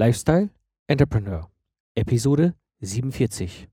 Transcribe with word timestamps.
Lifestyle 0.00 0.48
Entrepreneur, 0.88 1.50
Episode 1.94 2.54
47. 2.80 3.68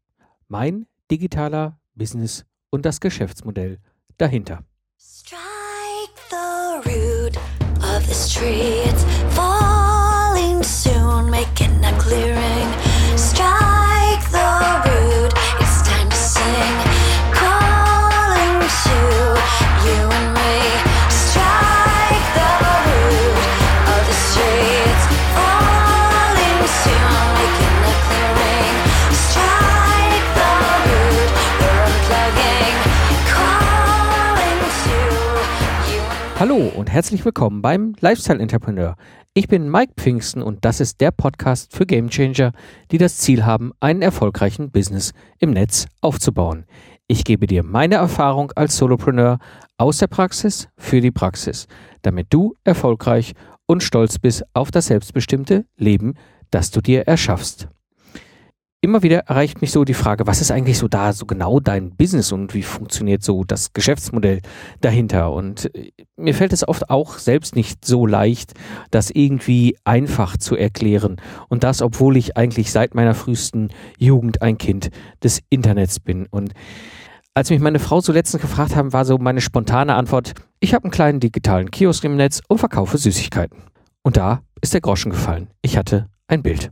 Mein 0.50 0.86
digitaler 1.10 1.80
Business 1.96 2.44
und 2.70 2.86
das 2.86 3.00
Geschäftsmodell 3.00 3.80
dahinter. 4.18 4.66
Strike 5.00 6.20
the 6.30 6.90
root 6.90 7.38
of 7.82 8.06
this 8.06 8.34
tree. 8.34 8.84
It's 8.84 9.06
falling 9.38 10.62
soon, 10.64 11.30
making 11.32 11.86
a 11.86 11.98
clearing. 11.98 12.68
Strike 13.16 13.67
Hallo 36.40 36.72
und 36.76 36.92
herzlich 36.92 37.26
willkommen 37.26 37.64
beim 37.64 37.96
Lifestyle 38.00 38.40
Entrepreneur. 38.40 38.96
Ich 39.34 39.48
bin 39.48 39.72
Mike 39.72 39.94
Pfingsten 39.98 40.44
und 40.44 40.64
das 40.66 40.80
ist 40.80 41.02
der 41.02 41.10
Podcast 41.10 41.76
für 41.76 41.88
Gamechanger, 41.88 42.52
die 42.92 43.00
das 43.00 43.18
Ziel 43.18 43.44
haben, 43.44 43.72
einen 43.80 44.04
erfolgreichen 44.04 44.70
Business 44.70 45.14
im 45.40 45.50
Netz 45.50 45.88
aufzubauen. 46.00 46.68
Ich 47.08 47.24
gebe 47.24 47.48
dir 47.48 47.64
meine 47.64 47.96
Erfahrung 47.96 48.52
als 48.52 48.78
Solopreneur 48.78 49.40
aus 49.80 49.98
der 49.98 50.06
Praxis 50.06 50.70
für 50.78 51.02
die 51.02 51.10
Praxis, 51.10 51.66
damit 52.04 52.28
du 52.30 52.54
erfolgreich 52.64 53.34
und 53.66 53.82
stolz 53.82 54.20
bist 54.20 54.44
auf 54.54 54.70
das 54.70 54.86
selbstbestimmte 54.86 55.66
Leben, 55.76 56.14
das 56.52 56.70
du 56.70 56.82
dir 56.82 57.08
erschaffst. 57.08 57.68
Immer 58.80 59.02
wieder 59.02 59.22
erreicht 59.22 59.62
mich 59.62 59.72
so 59.72 59.84
die 59.86 59.96
Frage, 59.96 60.28
was 60.28 60.40
ist 60.40 60.52
eigentlich 60.52 60.78
so 60.78 60.88
da 60.88 61.12
so 61.12 61.26
genau 61.26 61.60
dein 61.60 61.96
Business 61.96 62.32
und 62.32 62.54
wie 62.54 62.62
funktioniert 62.62 63.24
so 63.24 63.44
das 63.44 63.74
Geschäftsmodell 63.74 64.42
dahinter? 64.82 65.34
Und 65.34 65.74
äh, 65.76 65.92
mir 66.16 66.36
fällt 66.36 66.54
es 66.54 66.68
oft 66.68 66.92
auch 66.92 67.18
selbst 67.18 67.56
nicht 67.56 67.84
so 67.84 68.06
leicht, 68.06 68.54
das 68.92 69.10
irgendwie 69.10 69.76
einfach 69.84 70.38
zu 70.38 70.56
erklären. 70.56 71.20
Und 71.50 71.64
das, 71.64 71.82
obwohl 71.82 72.18
ich 72.18 72.38
eigentlich 72.38 72.72
seit 72.72 72.94
meiner 72.94 73.16
frühesten 73.16 73.70
Jugend 73.98 74.44
ein 74.44 74.60
Kind 74.60 74.92
des 75.24 75.42
Internets 75.50 76.00
bin. 76.00 76.28
Und 76.30 76.54
als 77.34 77.50
mich 77.50 77.60
meine 77.60 77.80
Frau 77.80 78.00
so 78.00 78.14
letztens 78.14 78.44
gefragt 78.44 78.76
haben, 78.76 78.94
war 78.94 79.06
so 79.06 79.18
meine 79.18 79.42
spontane 79.42 79.96
Antwort, 79.96 80.34
ich 80.60 80.76
habe 80.76 80.84
einen 80.84 80.92
kleinen 80.92 81.20
digitalen 81.20 81.72
Kiosk 81.72 82.04
im 82.04 82.16
Netz 82.16 82.42
und 82.48 82.60
verkaufe 82.60 83.00
Süßigkeiten. 83.00 83.58
Und 84.04 84.18
da 84.18 84.44
ist 84.62 84.76
der 84.76 84.82
Groschen 84.82 85.12
gefallen. 85.12 85.48
Ich 85.64 85.78
hatte 85.78 86.10
ein 86.28 86.44
Bild. 86.44 86.70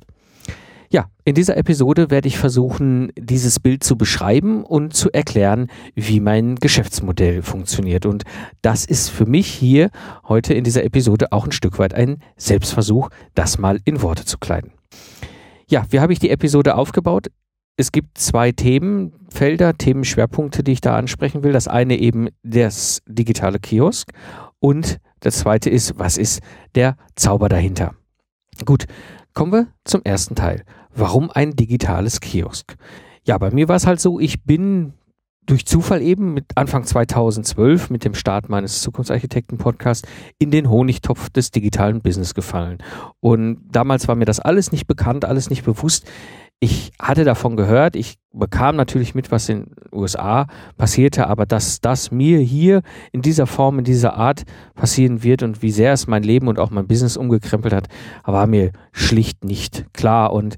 Ja, 0.90 1.06
in 1.24 1.36
dieser 1.36 1.58
Episode 1.58 2.12
werde 2.12 2.28
ich 2.28 2.38
versuchen, 2.38 3.12
dieses 3.18 3.60
Bild 3.60 3.84
zu 3.84 3.98
beschreiben 3.98 4.64
und 4.64 4.94
zu 4.94 5.12
erklären, 5.12 5.68
wie 5.96 6.20
mein 6.20 6.56
Geschäftsmodell 6.56 7.42
funktioniert. 7.42 8.06
Und 8.06 8.24
das 8.62 8.86
ist 8.86 9.10
für 9.10 9.26
mich 9.26 9.48
hier 9.48 9.90
heute 10.28 10.54
in 10.54 10.64
dieser 10.64 10.84
Episode 10.84 11.32
auch 11.32 11.46
ein 11.46 11.52
Stück 11.52 11.80
weit 11.80 11.94
ein 11.94 12.18
Selbstversuch, 12.38 13.10
das 13.34 13.58
mal 13.58 13.80
in 13.86 14.02
Worte 14.02 14.26
zu 14.26 14.38
kleiden. 14.38 14.72
Ja, 15.68 15.86
wie 15.90 16.00
habe 16.00 16.14
ich 16.14 16.20
die 16.20 16.30
Episode 16.30 16.76
aufgebaut? 16.76 17.28
Es 17.78 17.92
gibt 17.92 18.18
zwei 18.18 18.52
Themenfelder, 18.52 19.74
Themenschwerpunkte, 19.74 20.64
die 20.64 20.74
ich 20.74 20.82
da 20.82 20.96
ansprechen 20.96 21.44
will. 21.44 21.52
Das 21.52 21.68
eine 21.68 21.98
eben 21.98 22.30
das 22.44 23.02
digitale 23.08 23.60
Kiosk 23.60 24.12
und 24.60 25.00
das 25.20 25.40
zweite 25.40 25.70
ist, 25.70 25.98
was 25.98 26.18
ist 26.18 26.42
der 26.76 26.96
Zauber 27.16 27.50
dahinter? 27.50 27.96
Gut, 28.64 28.86
kommen 29.36 29.52
wir 29.52 29.68
zum 29.84 30.02
ersten 30.04 30.34
Teil. 30.34 30.64
Warum 30.96 31.30
ein 31.30 31.56
digitales 31.56 32.22
Kiosk? 32.22 32.76
Ja, 33.26 33.38
bei 33.38 33.52
mir 33.52 33.68
war 33.68 33.76
es 33.76 33.86
halt 33.86 34.00
so, 34.00 34.20
ich 34.20 34.44
bin 34.44 34.94
durch 35.46 35.66
Zufall 35.68 36.02
eben 36.02 36.34
mit 36.34 36.46
Anfang 36.56 36.86
2012 36.86 37.92
mit 37.92 38.04
dem 38.04 38.16
Start 38.16 38.50
meines 38.50 38.82
Zukunftsarchitekten-Podcasts 38.82 40.08
in 40.40 40.50
den 40.50 40.70
Honigtopf 40.70 41.30
des 41.30 41.52
digitalen 41.52 42.02
Business 42.02 42.34
gefallen. 42.34 42.80
Und 43.20 43.60
damals 43.72 44.08
war 44.08 44.16
mir 44.16 44.26
das 44.26 44.40
alles 44.40 44.72
nicht 44.72 44.88
bekannt, 44.88 45.26
alles 45.26 45.52
nicht 45.52 45.64
bewusst. 45.64 46.10
Ich 46.60 46.94
hatte 47.00 47.26
davon 47.26 47.58
gehört, 47.58 47.96
ich 47.96 48.16
bekam 48.32 48.76
natürlich 48.76 49.14
mit, 49.14 49.32
was 49.32 49.50
in 49.50 49.66
den 49.66 49.76
USA 49.92 50.48
passierte, 50.78 51.28
aber 51.28 51.46
dass 51.46 51.82
das 51.82 52.12
mir 52.12 52.40
hier 52.40 52.82
in 53.12 53.22
dieser 53.22 53.46
Form, 53.46 53.80
in 53.80 53.86
dieser 53.86 54.16
Art 54.16 54.44
passieren 54.74 55.22
wird 55.22 55.44
und 55.44 55.62
wie 55.62 55.72
sehr 55.72 55.94
es 55.94 56.08
mein 56.08 56.24
Leben 56.24 56.48
und 56.48 56.58
auch 56.58 56.72
mein 56.72 56.88
Business 56.88 57.18
umgekrempelt 57.18 57.74
hat, 57.74 57.88
war 58.24 58.48
mir 58.48 58.72
schlicht 58.94 59.44
nicht 59.44 59.86
klar. 59.94 60.32
Und 60.34 60.56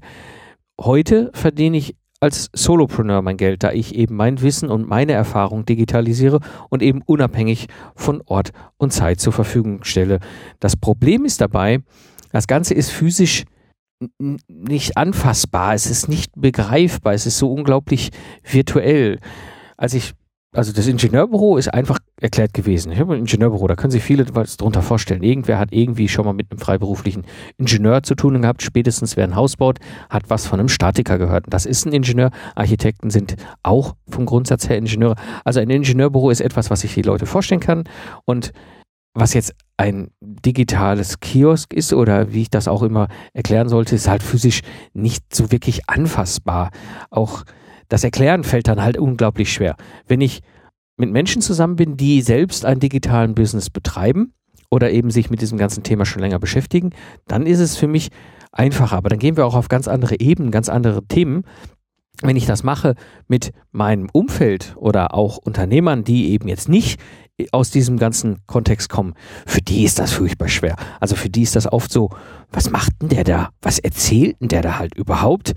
heute 0.80 1.30
verdiene 1.34 1.76
ich 1.76 1.96
als 2.20 2.50
Solopreneur 2.52 3.22
mein 3.22 3.36
Geld, 3.36 3.62
da 3.62 3.72
ich 3.72 3.94
eben 3.94 4.16
mein 4.16 4.40
Wissen 4.42 4.70
und 4.70 4.88
meine 4.88 5.12
Erfahrung 5.12 5.64
digitalisiere 5.64 6.40
und 6.68 6.82
eben 6.82 7.02
unabhängig 7.02 7.68
von 7.94 8.22
Ort 8.26 8.50
und 8.76 8.92
Zeit 8.92 9.20
zur 9.20 9.32
Verfügung 9.32 9.84
stelle. 9.84 10.18
Das 10.58 10.76
Problem 10.76 11.24
ist 11.24 11.40
dabei, 11.40 11.80
das 12.32 12.46
Ganze 12.46 12.74
ist 12.74 12.90
physisch 12.90 13.44
nicht 14.48 14.96
anfassbar, 14.96 15.74
es 15.74 15.86
ist 15.86 16.08
nicht 16.08 16.32
begreifbar, 16.36 17.14
es 17.14 17.26
ist 17.26 17.38
so 17.38 17.52
unglaublich 17.52 18.10
virtuell. 18.44 19.18
Als 19.76 19.94
ich, 19.94 20.12
also 20.54 20.72
das 20.72 20.86
Ingenieurbüro 20.86 21.56
ist 21.56 21.68
einfach 21.68 21.98
erklärt 22.20 22.54
gewesen. 22.54 22.92
Ich 22.92 22.98
habe 22.98 23.14
ein 23.14 23.20
Ingenieurbüro, 23.20 23.66
da 23.66 23.74
können 23.74 23.90
sich 23.90 24.02
viele 24.02 24.24
was 24.34 24.56
drunter 24.56 24.82
vorstellen. 24.82 25.22
Irgendwer 25.22 25.58
hat 25.58 25.72
irgendwie 25.72 26.08
schon 26.08 26.24
mal 26.24 26.32
mit 26.32 26.50
einem 26.50 26.60
freiberuflichen 26.60 27.24
Ingenieur 27.58 28.02
zu 28.02 28.14
tun 28.14 28.40
gehabt, 28.40 28.62
spätestens 28.62 29.16
wer 29.16 29.24
ein 29.24 29.36
Haus 29.36 29.56
baut, 29.56 29.78
hat 30.10 30.30
was 30.30 30.46
von 30.46 30.60
einem 30.60 30.68
Statiker 30.68 31.18
gehört. 31.18 31.46
Das 31.48 31.66
ist 31.66 31.84
ein 31.84 31.92
Ingenieur. 31.92 32.30
Architekten 32.54 33.10
sind 33.10 33.36
auch 33.62 33.96
vom 34.08 34.26
Grundsatz 34.26 34.68
her 34.68 34.78
Ingenieure. 34.78 35.16
Also 35.44 35.60
ein 35.60 35.70
Ingenieurbüro 35.70 36.30
ist 36.30 36.40
etwas, 36.40 36.70
was 36.70 36.80
sich 36.80 36.94
die 36.94 37.02
Leute 37.02 37.26
vorstellen 37.26 37.60
kann 37.60 37.84
und 38.24 38.52
was 39.14 39.34
jetzt 39.34 39.54
ein 39.78 40.10
digitales 40.20 41.20
Kiosk 41.20 41.72
ist 41.72 41.92
oder 41.92 42.32
wie 42.32 42.42
ich 42.42 42.50
das 42.50 42.68
auch 42.68 42.82
immer 42.82 43.08
erklären 43.32 43.68
sollte, 43.68 43.94
ist 43.94 44.08
halt 44.08 44.22
physisch 44.22 44.60
nicht 44.92 45.34
so 45.34 45.50
wirklich 45.52 45.88
anfassbar. 45.88 46.70
Auch 47.10 47.44
das 47.88 48.04
Erklären 48.04 48.44
fällt 48.44 48.68
dann 48.68 48.82
halt 48.82 48.98
unglaublich 48.98 49.52
schwer. 49.52 49.76
Wenn 50.06 50.20
ich 50.20 50.40
mit 50.96 51.10
Menschen 51.10 51.40
zusammen 51.40 51.76
bin, 51.76 51.96
die 51.96 52.20
selbst 52.22 52.64
einen 52.64 52.80
digitalen 52.80 53.36
Business 53.36 53.70
betreiben 53.70 54.34
oder 54.68 54.90
eben 54.90 55.10
sich 55.10 55.30
mit 55.30 55.40
diesem 55.40 55.58
ganzen 55.58 55.84
Thema 55.84 56.04
schon 56.04 56.22
länger 56.22 56.40
beschäftigen, 56.40 56.90
dann 57.28 57.46
ist 57.46 57.60
es 57.60 57.76
für 57.76 57.86
mich 57.86 58.08
einfacher. 58.50 58.96
Aber 58.96 59.08
dann 59.08 59.20
gehen 59.20 59.36
wir 59.36 59.46
auch 59.46 59.54
auf 59.54 59.68
ganz 59.68 59.86
andere 59.86 60.18
Ebenen, 60.18 60.50
ganz 60.50 60.68
andere 60.68 61.06
Themen. 61.06 61.44
Wenn 62.20 62.34
ich 62.34 62.46
das 62.46 62.64
mache 62.64 62.96
mit 63.28 63.52
meinem 63.70 64.08
Umfeld 64.12 64.74
oder 64.76 65.14
auch 65.14 65.36
Unternehmern, 65.36 66.02
die 66.02 66.30
eben 66.30 66.48
jetzt 66.48 66.68
nicht 66.68 66.98
aus 67.52 67.70
diesem 67.70 67.98
ganzen 67.98 68.38
Kontext 68.46 68.88
kommen, 68.88 69.14
für 69.46 69.60
die 69.60 69.84
ist 69.84 69.98
das 69.98 70.12
furchtbar 70.12 70.48
schwer. 70.48 70.76
Also 71.00 71.16
für 71.16 71.28
die 71.28 71.42
ist 71.42 71.56
das 71.56 71.70
oft 71.70 71.92
so, 71.92 72.10
was 72.50 72.70
macht 72.70 72.92
denn 73.00 73.08
der 73.08 73.24
da? 73.24 73.50
Was 73.62 73.78
erzählt 73.78 74.40
denn 74.40 74.48
der 74.48 74.62
da 74.62 74.78
halt 74.78 74.94
überhaupt? 74.96 75.54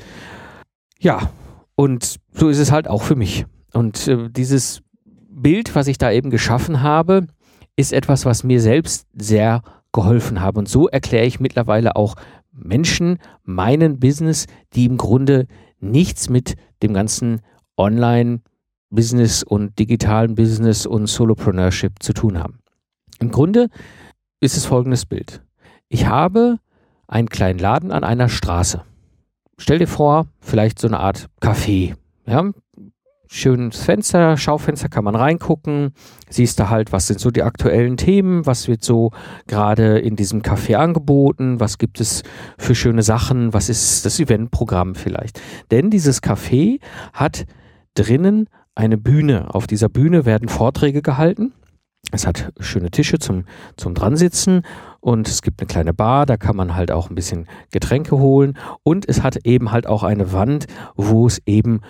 Ja, 0.99 1.31
und 1.75 2.17
so 2.33 2.49
ist 2.49 2.59
es 2.59 2.71
halt 2.71 2.87
auch 2.87 3.01
für 3.01 3.15
mich. 3.15 3.45
Und 3.73 4.07
äh, 4.07 4.29
dieses 4.29 4.81
Bild, 5.29 5.75
was 5.75 5.87
ich 5.87 5.97
da 5.97 6.11
eben 6.11 6.29
geschaffen 6.29 6.81
habe, 6.81 7.27
ist 7.75 7.93
etwas, 7.93 8.25
was 8.25 8.43
mir 8.43 8.61
selbst 8.61 9.07
sehr 9.13 9.63
geholfen 9.91 10.41
habe. 10.41 10.59
Und 10.59 10.69
so 10.69 10.87
erkläre 10.87 11.25
ich 11.25 11.39
mittlerweile 11.39 11.95
auch 11.95 12.15
Menschen 12.51 13.17
meinen 13.43 13.99
Business, 13.99 14.45
die 14.73 14.85
im 14.85 14.97
Grunde 14.97 15.47
nichts 15.79 16.29
mit 16.29 16.55
dem 16.83 16.93
ganzen 16.93 17.41
Online-Business 18.91 19.43
und 19.43 19.79
digitalen 19.79 20.35
Business 20.35 20.85
und 20.85 21.07
Solopreneurship 21.07 22.03
zu 22.03 22.13
tun 22.13 22.37
haben. 22.37 22.59
Im 23.19 23.31
Grunde 23.31 23.69
ist 24.41 24.57
es 24.57 24.65
folgendes 24.65 25.05
Bild. 25.05 25.41
Ich 25.87 26.07
habe 26.07 26.57
einen 27.07 27.29
kleinen 27.29 27.59
Laden 27.59 27.91
an 27.91 28.03
einer 28.03 28.29
Straße. 28.29 28.83
Stell 29.57 29.79
dir 29.79 29.87
vor, 29.87 30.27
vielleicht 30.39 30.79
so 30.79 30.87
eine 30.87 30.99
Art 30.99 31.27
Café. 31.41 31.95
Ja, 32.25 32.51
schönes 33.27 33.81
Fenster, 33.81 34.35
Schaufenster 34.35 34.89
kann 34.89 35.05
man 35.05 35.15
reingucken, 35.15 35.93
siehst 36.29 36.59
da 36.59 36.69
halt, 36.69 36.91
was 36.91 37.07
sind 37.07 37.19
so 37.19 37.31
die 37.31 37.43
aktuellen 37.43 37.95
Themen, 37.95 38.45
was 38.45 38.67
wird 38.67 38.83
so 38.83 39.11
gerade 39.47 39.99
in 39.99 40.15
diesem 40.15 40.41
Café 40.41 40.75
angeboten, 40.75 41.59
was 41.59 41.77
gibt 41.77 42.01
es 42.01 42.23
für 42.57 42.75
schöne 42.75 43.03
Sachen, 43.03 43.53
was 43.53 43.69
ist 43.69 44.05
das 44.05 44.19
Eventprogramm 44.19 44.95
vielleicht. 44.95 45.39
Denn 45.69 45.89
dieses 45.89 46.21
Café 46.21 46.79
hat 47.13 47.45
drinnen 47.93 48.47
eine 48.75 48.97
Bühne. 48.97 49.53
Auf 49.53 49.67
dieser 49.67 49.89
Bühne 49.89 50.25
werden 50.25 50.49
Vorträge 50.49 51.01
gehalten. 51.01 51.53
Es 52.11 52.27
hat 52.27 52.51
schöne 52.59 52.91
Tische 52.91 53.19
zum, 53.19 53.45
zum 53.77 53.93
Dransitzen 53.93 54.63
und 54.99 55.27
es 55.27 55.41
gibt 55.41 55.61
eine 55.61 55.67
kleine 55.67 55.93
Bar, 55.93 56.25
da 56.25 56.35
kann 56.35 56.55
man 56.55 56.75
halt 56.75 56.91
auch 56.91 57.09
ein 57.09 57.15
bisschen 57.15 57.47
Getränke 57.71 58.17
holen 58.17 58.57
und 58.83 59.07
es 59.07 59.23
hat 59.23 59.45
eben 59.45 59.71
halt 59.71 59.87
auch 59.87 60.03
eine 60.03 60.33
Wand, 60.33 60.65
wo 60.95 61.27
es 61.27 61.41
eben 61.45 61.81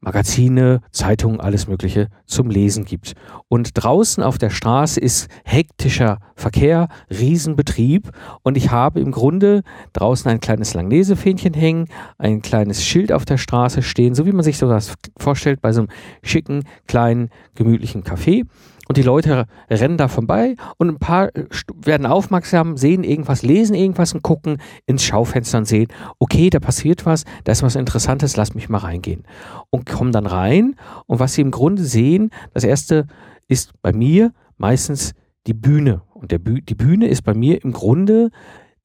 Magazine, 0.00 0.80
Zeitungen, 0.90 1.40
alles 1.40 1.66
Mögliche 1.66 2.08
zum 2.26 2.50
Lesen 2.50 2.84
gibt. 2.84 3.14
Und 3.48 3.70
draußen 3.74 4.22
auf 4.22 4.38
der 4.38 4.50
Straße 4.50 5.00
ist 5.00 5.28
hektischer 5.44 6.18
Verkehr, 6.36 6.88
Riesenbetrieb 7.10 8.10
und 8.42 8.56
ich 8.56 8.70
habe 8.70 9.00
im 9.00 9.10
Grunde 9.10 9.62
draußen 9.92 10.30
ein 10.30 10.40
kleines 10.40 10.74
Langnese-Fähnchen 10.74 11.54
hängen, 11.54 11.88
ein 12.16 12.42
kleines 12.42 12.84
Schild 12.84 13.12
auf 13.12 13.24
der 13.24 13.38
Straße 13.38 13.82
stehen, 13.82 14.14
so 14.14 14.24
wie 14.24 14.32
man 14.32 14.44
sich 14.44 14.58
sowas 14.58 14.94
vorstellt 15.18 15.60
bei 15.60 15.72
so 15.72 15.82
einem 15.82 15.90
schicken, 16.22 16.64
kleinen, 16.86 17.30
gemütlichen 17.54 18.04
Café. 18.04 18.44
Und 18.88 18.96
die 18.96 19.02
Leute 19.02 19.44
rennen 19.70 19.98
da 19.98 20.08
vorbei 20.08 20.56
und 20.78 20.88
ein 20.88 20.98
paar 20.98 21.28
werden 21.76 22.06
aufmerksam, 22.06 22.78
sehen 22.78 23.04
irgendwas, 23.04 23.42
lesen 23.42 23.74
irgendwas 23.74 24.14
und 24.14 24.22
gucken 24.22 24.56
ins 24.86 25.04
Schaufenster 25.04 25.58
und 25.58 25.66
sehen, 25.66 25.88
okay, 26.18 26.48
da 26.48 26.58
passiert 26.58 27.04
was, 27.04 27.24
da 27.44 27.52
ist 27.52 27.62
was 27.62 27.76
Interessantes, 27.76 28.36
lass 28.36 28.54
mich 28.54 28.70
mal 28.70 28.78
reingehen. 28.78 29.24
Und 29.68 29.84
kommen 29.84 30.10
dann 30.10 30.26
rein 30.26 30.74
und 31.06 31.20
was 31.20 31.34
sie 31.34 31.42
im 31.42 31.50
Grunde 31.50 31.84
sehen, 31.84 32.30
das 32.54 32.64
erste 32.64 33.06
ist 33.46 33.72
bei 33.82 33.92
mir 33.92 34.32
meistens 34.56 35.12
die 35.46 35.54
Bühne. 35.54 36.00
Und 36.14 36.32
der 36.32 36.38
Büh 36.38 36.62
die 36.62 36.74
Bühne 36.74 37.08
ist 37.08 37.22
bei 37.22 37.34
mir 37.34 37.62
im 37.62 37.72
Grunde 37.72 38.30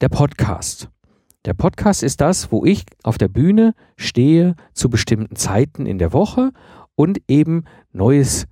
der 0.01 0.09
Podcast. 0.09 0.89
Der 1.45 1.53
Podcast 1.53 2.03
ist 2.03 2.19
das, 2.19 2.51
wo 2.51 2.65
ich 2.65 2.85
auf 3.03 3.17
der 3.17 3.29
Bühne 3.29 3.73
stehe 3.95 4.55
zu 4.73 4.89
bestimmten 4.89 5.37
Zeiten 5.37 5.85
in 5.85 5.97
der 5.97 6.11
Woche 6.11 6.51
und 6.95 7.21
eben 7.27 7.63
neues 7.91 8.47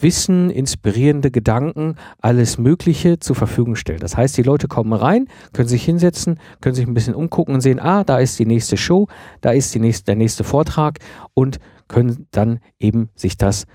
Wissen, 0.00 0.50
inspirierende 0.50 1.30
Gedanken, 1.30 1.96
alles 2.18 2.58
Mögliche 2.58 3.18
zur 3.18 3.36
Verfügung 3.36 3.76
stellt. 3.76 4.02
Das 4.02 4.16
heißt, 4.16 4.36
die 4.36 4.42
Leute 4.42 4.66
kommen 4.66 4.92
rein, 4.92 5.28
können 5.52 5.68
sich 5.68 5.84
hinsetzen, 5.84 6.40
können 6.60 6.74
sich 6.74 6.86
ein 6.86 6.94
bisschen 6.94 7.14
umgucken 7.14 7.54
und 7.54 7.60
sehen, 7.60 7.80
ah, 7.80 8.02
da 8.02 8.18
ist 8.18 8.38
die 8.38 8.46
nächste 8.46 8.76
Show, 8.76 9.08
da 9.42 9.50
ist 9.50 9.74
die 9.74 9.80
nächste, 9.80 10.06
der 10.06 10.16
nächste 10.16 10.42
Vortrag 10.42 11.00
und 11.34 11.58
können 11.86 12.26
dann 12.30 12.60
eben 12.78 13.10
sich 13.14 13.36
das 13.36 13.66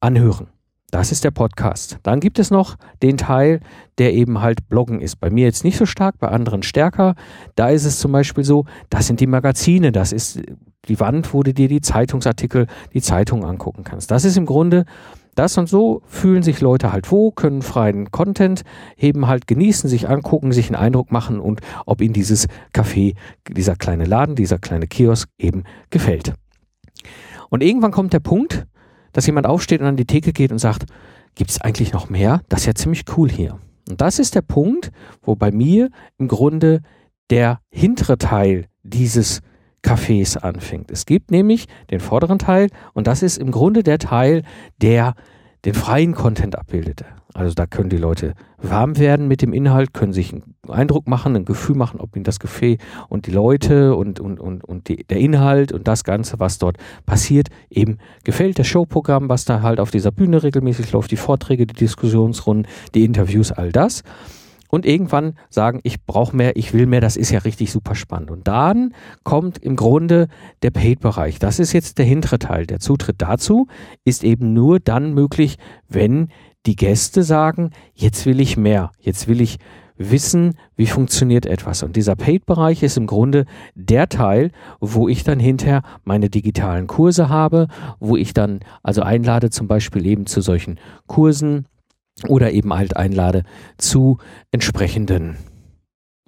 anhören. 0.00 0.48
Das 0.92 1.10
ist 1.10 1.24
der 1.24 1.32
Podcast. 1.32 1.98
Dann 2.04 2.20
gibt 2.20 2.38
es 2.38 2.52
noch 2.52 2.76
den 3.02 3.18
Teil, 3.18 3.60
der 3.98 4.14
eben 4.14 4.40
halt 4.40 4.68
Bloggen 4.68 5.00
ist. 5.00 5.16
Bei 5.16 5.30
mir 5.30 5.44
jetzt 5.44 5.64
nicht 5.64 5.76
so 5.76 5.84
stark, 5.84 6.18
bei 6.18 6.28
anderen 6.28 6.62
stärker. 6.62 7.16
Da 7.56 7.70
ist 7.70 7.84
es 7.84 7.98
zum 7.98 8.12
Beispiel 8.12 8.44
so, 8.44 8.66
das 8.88 9.08
sind 9.08 9.18
die 9.18 9.26
Magazine, 9.26 9.90
das 9.90 10.12
ist 10.12 10.40
die 10.88 11.00
Wand, 11.00 11.34
wo 11.34 11.42
du 11.42 11.52
dir 11.52 11.66
die 11.66 11.80
Zeitungsartikel, 11.80 12.68
die 12.94 13.02
Zeitung 13.02 13.44
angucken 13.44 13.82
kannst. 13.82 14.12
Das 14.12 14.24
ist 14.24 14.36
im 14.36 14.46
Grunde 14.46 14.86
das 15.36 15.56
und 15.58 15.68
so 15.68 16.02
fühlen 16.06 16.42
sich 16.42 16.60
Leute 16.60 16.92
halt 16.92 17.10
wo, 17.12 17.30
können 17.30 17.62
freien 17.62 18.10
Content 18.10 18.62
heben, 18.96 19.26
halt 19.28 19.46
genießen, 19.46 19.88
sich 19.88 20.08
angucken, 20.08 20.52
sich 20.52 20.66
einen 20.66 20.76
Eindruck 20.76 21.12
machen 21.12 21.38
und 21.38 21.60
ob 21.84 22.00
ihnen 22.00 22.14
dieses 22.14 22.48
Café, 22.74 23.14
dieser 23.48 23.76
kleine 23.76 24.04
Laden, 24.04 24.34
dieser 24.34 24.58
kleine 24.58 24.86
Kiosk 24.86 25.28
eben 25.38 25.64
gefällt. 25.90 26.32
Und 27.50 27.62
irgendwann 27.62 27.92
kommt 27.92 28.12
der 28.12 28.20
Punkt, 28.20 28.66
dass 29.12 29.26
jemand 29.26 29.46
aufsteht 29.46 29.80
und 29.80 29.86
an 29.86 29.96
die 29.96 30.06
Theke 30.06 30.32
geht 30.32 30.52
und 30.52 30.58
sagt, 30.58 30.86
gibt 31.34 31.50
es 31.50 31.60
eigentlich 31.60 31.92
noch 31.92 32.08
mehr? 32.08 32.42
Das 32.48 32.60
ist 32.60 32.66
ja 32.66 32.74
ziemlich 32.74 33.04
cool 33.16 33.30
hier. 33.30 33.58
Und 33.88 34.00
das 34.00 34.18
ist 34.18 34.34
der 34.34 34.42
Punkt, 34.42 34.90
wo 35.22 35.36
bei 35.36 35.52
mir 35.52 35.90
im 36.18 36.28
Grunde 36.28 36.80
der 37.30 37.60
hintere 37.70 38.18
Teil 38.18 38.66
dieses 38.82 39.40
Cafés 39.86 40.36
anfängt. 40.36 40.90
Es 40.90 41.06
gibt 41.06 41.30
nämlich 41.30 41.66
den 41.92 42.00
vorderen 42.00 42.40
Teil 42.40 42.68
und 42.92 43.06
das 43.06 43.22
ist 43.22 43.38
im 43.38 43.52
Grunde 43.52 43.84
der 43.84 43.98
Teil, 43.98 44.42
der 44.82 45.14
den 45.64 45.74
freien 45.74 46.12
Content 46.12 46.58
abbildet. 46.58 47.04
Also 47.34 47.54
da 47.54 47.66
können 47.66 47.90
die 47.90 47.96
Leute 47.96 48.34
warm 48.56 48.98
werden 48.98 49.28
mit 49.28 49.42
dem 49.42 49.52
Inhalt, 49.52 49.92
können 49.92 50.12
sich 50.12 50.32
einen 50.32 50.54
Eindruck 50.68 51.06
machen, 51.06 51.36
ein 51.36 51.44
Gefühl 51.44 51.76
machen, 51.76 52.00
ob 52.00 52.16
ihnen 52.16 52.24
das 52.24 52.40
Café 52.40 52.78
und 53.08 53.26
die 53.26 53.30
Leute 53.30 53.94
und, 53.94 54.18
und, 54.18 54.40
und, 54.40 54.64
und 54.64 54.88
die, 54.88 55.04
der 55.04 55.18
Inhalt 55.18 55.70
und 55.70 55.86
das 55.86 56.02
Ganze, 56.02 56.40
was 56.40 56.58
dort 56.58 56.78
passiert, 57.04 57.48
eben 57.70 57.98
gefällt. 58.24 58.58
Das 58.58 58.66
Showprogramm, 58.66 59.28
was 59.28 59.44
da 59.44 59.62
halt 59.62 59.78
auf 59.78 59.90
dieser 59.90 60.10
Bühne 60.10 60.42
regelmäßig 60.42 60.90
läuft, 60.92 61.10
die 61.10 61.16
Vorträge, 61.16 61.66
die 61.66 61.74
Diskussionsrunden, 61.74 62.66
die 62.94 63.04
Interviews, 63.04 63.52
all 63.52 63.70
das 63.70 64.02
und 64.68 64.86
irgendwann 64.86 65.34
sagen, 65.50 65.80
ich 65.82 66.04
brauche 66.04 66.36
mehr, 66.36 66.56
ich 66.56 66.72
will 66.72 66.86
mehr, 66.86 67.00
das 67.00 67.16
ist 67.16 67.30
ja 67.30 67.40
richtig 67.40 67.72
super 67.72 67.94
spannend. 67.94 68.30
Und 68.30 68.48
dann 68.48 68.94
kommt 69.24 69.58
im 69.58 69.76
Grunde 69.76 70.28
der 70.62 70.70
Paid-Bereich. 70.70 71.38
Das 71.38 71.58
ist 71.58 71.72
jetzt 71.72 71.98
der 71.98 72.06
hintere 72.06 72.38
Teil. 72.38 72.66
Der 72.66 72.80
Zutritt 72.80 73.16
dazu 73.18 73.66
ist 74.04 74.24
eben 74.24 74.52
nur 74.52 74.80
dann 74.80 75.14
möglich, 75.14 75.58
wenn 75.88 76.28
die 76.66 76.76
Gäste 76.76 77.22
sagen, 77.22 77.70
jetzt 77.94 78.26
will 78.26 78.40
ich 78.40 78.56
mehr, 78.56 78.90
jetzt 79.00 79.28
will 79.28 79.40
ich 79.40 79.58
wissen, 79.98 80.54
wie 80.76 80.86
funktioniert 80.86 81.46
etwas. 81.46 81.82
Und 81.82 81.96
dieser 81.96 82.16
Paid-Bereich 82.16 82.82
ist 82.82 82.96
im 82.96 83.06
Grunde 83.06 83.46
der 83.74 84.08
Teil, 84.08 84.50
wo 84.80 85.08
ich 85.08 85.24
dann 85.24 85.40
hinterher 85.40 85.82
meine 86.04 86.28
digitalen 86.28 86.86
Kurse 86.86 87.28
habe, 87.28 87.68
wo 87.98 88.16
ich 88.16 88.34
dann 88.34 88.60
also 88.82 89.02
einlade 89.02 89.50
zum 89.50 89.68
Beispiel 89.68 90.06
eben 90.06 90.26
zu 90.26 90.40
solchen 90.40 90.78
Kursen, 91.06 91.66
oder 92.28 92.52
eben 92.52 92.72
halt 92.72 92.96
einlade 92.96 93.42
zu 93.78 94.18
entsprechenden 94.50 95.36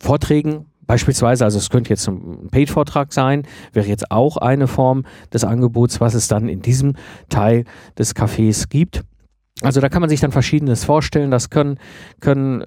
Vorträgen. 0.00 0.67
Beispielsweise, 0.87 1.44
also 1.44 1.58
es 1.58 1.69
könnte 1.69 1.90
jetzt 1.90 2.08
ein 2.08 2.49
Paid-Vortrag 2.50 3.12
sein, 3.12 3.43
wäre 3.73 3.87
jetzt 3.87 4.11
auch 4.11 4.38
eine 4.38 4.67
Form 4.67 5.05
des 5.32 5.44
Angebots, 5.44 6.00
was 6.00 6.14
es 6.14 6.29
dann 6.29 6.49
in 6.49 6.62
diesem 6.62 6.94
Teil 7.29 7.64
des 7.99 8.17
Cafés 8.17 8.69
gibt. 8.70 9.02
Also 9.61 9.81
da 9.81 9.88
kann 9.88 10.00
man 10.00 10.08
sich 10.08 10.20
dann 10.20 10.31
verschiedenes 10.31 10.85
vorstellen. 10.85 11.31
Das 11.31 11.50
können, 11.50 11.79
können 12.20 12.64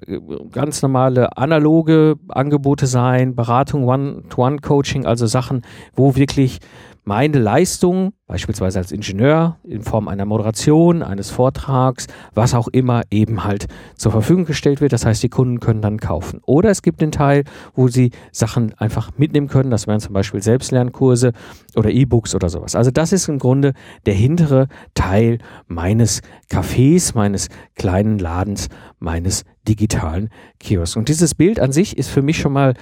ganz 0.52 0.82
normale 0.82 1.36
analoge 1.38 2.16
Angebote 2.28 2.86
sein, 2.86 3.34
Beratung, 3.34 3.84
One-to-One-Coaching, 3.84 5.06
also 5.06 5.26
Sachen, 5.26 5.62
wo 5.94 6.14
wirklich 6.14 6.58
meine 7.04 7.38
Leistung, 7.38 8.12
beispielsweise 8.26 8.78
als 8.78 8.92
Ingenieur, 8.92 9.58
in 9.64 9.82
Form 9.82 10.06
einer 10.06 10.24
Moderation, 10.24 11.02
eines 11.02 11.30
Vortrags, 11.30 12.06
was 12.32 12.54
auch 12.54 12.68
immer 12.68 13.02
eben 13.10 13.42
halt 13.42 13.66
zur 13.96 14.12
Verfügung 14.12 14.44
gestellt 14.44 14.80
wird. 14.80 14.92
Das 14.92 15.04
heißt, 15.04 15.22
die 15.22 15.28
Kunden 15.28 15.58
können 15.58 15.82
dann 15.82 15.98
kaufen. 15.98 16.40
Oder 16.46 16.70
es 16.70 16.82
gibt 16.82 17.00
den 17.00 17.10
Teil, 17.10 17.44
wo 17.74 17.88
sie 17.88 18.12
Sachen 18.30 18.74
einfach 18.78 19.10
mitnehmen 19.16 19.48
können. 19.48 19.70
Das 19.70 19.86
wären 19.86 20.00
zum 20.00 20.12
Beispiel 20.12 20.42
Selbstlernkurse 20.42 21.32
oder 21.74 21.90
E-Books 21.90 22.34
oder 22.34 22.48
sowas. 22.48 22.76
Also 22.76 22.92
das 22.92 23.12
ist 23.12 23.28
im 23.28 23.38
Grunde 23.38 23.72
der 24.06 24.14
hintere 24.14 24.68
Teil 24.94 25.38
meines 25.66 26.22
Cafés, 26.50 27.16
meines 27.16 27.48
kleinen 27.74 28.18
Ladens, 28.18 28.68
meines 29.00 29.44
digitalen 29.66 30.28
Kiosks. 30.60 30.96
Und 30.96 31.08
dieses 31.08 31.34
Bild 31.34 31.58
an 31.58 31.72
sich 31.72 31.98
ist 31.98 32.10
für 32.10 32.22
mich 32.22 32.38
schon 32.38 32.52
mal 32.52 32.74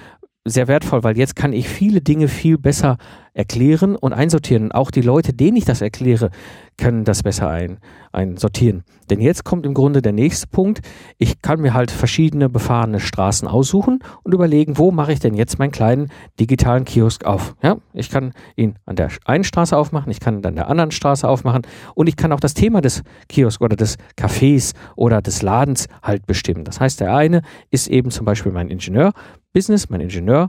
sehr 0.44 0.68
wertvoll, 0.68 1.04
weil 1.04 1.18
jetzt 1.18 1.36
kann 1.36 1.52
ich 1.52 1.68
viele 1.68 2.00
Dinge 2.00 2.28
viel 2.28 2.58
besser 2.58 2.96
erklären 3.34 3.96
und 3.96 4.12
einsortieren. 4.12 4.72
Auch 4.72 4.90
die 4.90 5.02
Leute, 5.02 5.32
denen 5.32 5.56
ich 5.56 5.64
das 5.64 5.80
erkläre, 5.80 6.30
können 6.76 7.04
das 7.04 7.22
besser 7.22 7.48
ein, 7.48 7.78
einsortieren. 8.12 8.84
Denn 9.10 9.20
jetzt 9.20 9.44
kommt 9.44 9.66
im 9.66 9.74
Grunde 9.74 10.02
der 10.02 10.12
nächste 10.12 10.46
Punkt. 10.46 10.80
Ich 11.18 11.42
kann 11.42 11.60
mir 11.60 11.74
halt 11.74 11.90
verschiedene 11.90 12.48
befahrene 12.48 13.00
Straßen 13.00 13.46
aussuchen 13.46 14.00
und 14.22 14.32
überlegen, 14.32 14.78
wo 14.78 14.90
mache 14.90 15.12
ich 15.12 15.20
denn 15.20 15.34
jetzt 15.34 15.58
meinen 15.58 15.72
kleinen 15.72 16.10
digitalen 16.38 16.84
Kiosk 16.84 17.24
auf. 17.24 17.54
Ja, 17.62 17.76
ich 17.92 18.10
kann 18.10 18.32
ihn 18.56 18.76
an 18.86 18.96
der 18.96 19.10
einen 19.24 19.44
Straße 19.44 19.76
aufmachen, 19.76 20.10
ich 20.10 20.20
kann 20.20 20.38
ihn 20.38 20.46
an 20.46 20.56
der 20.56 20.68
anderen 20.68 20.90
Straße 20.90 21.28
aufmachen 21.28 21.62
und 21.94 22.08
ich 22.08 22.16
kann 22.16 22.32
auch 22.32 22.40
das 22.40 22.54
Thema 22.54 22.80
des 22.80 23.02
Kiosks 23.28 23.60
oder 23.60 23.76
des 23.76 23.96
Cafés 24.16 24.72
oder 24.96 25.20
des 25.20 25.42
Ladens 25.42 25.86
halt 26.02 26.26
bestimmen. 26.26 26.64
Das 26.64 26.80
heißt, 26.80 27.00
der 27.00 27.14
eine 27.14 27.42
ist 27.70 27.88
eben 27.88 28.10
zum 28.10 28.24
Beispiel 28.24 28.52
mein 28.52 28.68
Ingenieur, 28.68 29.12
Business, 29.52 29.90
mein 29.90 30.00
Ingenieur, 30.00 30.48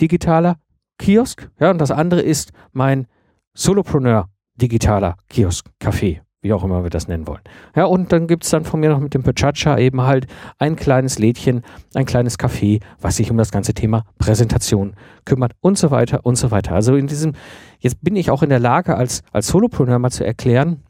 digitaler 0.00 0.56
Kiosk. 0.98 1.50
Ja, 1.60 1.70
und 1.70 1.78
das 1.78 1.90
andere 1.90 2.20
ist 2.20 2.52
mein 2.72 3.06
Solopreneur 3.54 4.28
digitaler 4.56 5.16
Kiosk, 5.28 5.68
Café, 5.80 6.20
wie 6.40 6.52
auch 6.52 6.64
immer 6.64 6.82
wir 6.82 6.90
das 6.90 7.08
nennen 7.08 7.26
wollen. 7.26 7.42
Ja, 7.74 7.84
und 7.84 8.12
dann 8.12 8.26
gibt 8.26 8.44
es 8.44 8.50
dann 8.50 8.64
von 8.64 8.80
mir 8.80 8.90
noch 8.90 9.00
mit 9.00 9.14
dem 9.14 9.22
Pachacha 9.22 9.78
eben 9.78 10.02
halt 10.02 10.26
ein 10.58 10.76
kleines 10.76 11.18
Lädchen, 11.18 11.62
ein 11.94 12.06
kleines 12.06 12.38
Café, 12.38 12.82
was 13.00 13.16
sich 13.16 13.30
um 13.30 13.36
das 13.36 13.50
ganze 13.50 13.74
Thema 13.74 14.04
Präsentation 14.18 14.94
kümmert 15.24 15.52
und 15.60 15.78
so 15.78 15.90
weiter 15.90 16.24
und 16.24 16.36
so 16.36 16.50
weiter. 16.50 16.74
Also 16.74 16.96
in 16.96 17.06
diesem, 17.06 17.34
jetzt 17.78 18.02
bin 18.02 18.16
ich 18.16 18.30
auch 18.30 18.42
in 18.42 18.50
der 18.50 18.60
Lage, 18.60 18.96
als, 18.96 19.22
als 19.32 19.48
Solopreneur 19.48 19.98
mal 19.98 20.10
zu 20.10 20.24
erklären, 20.24 20.82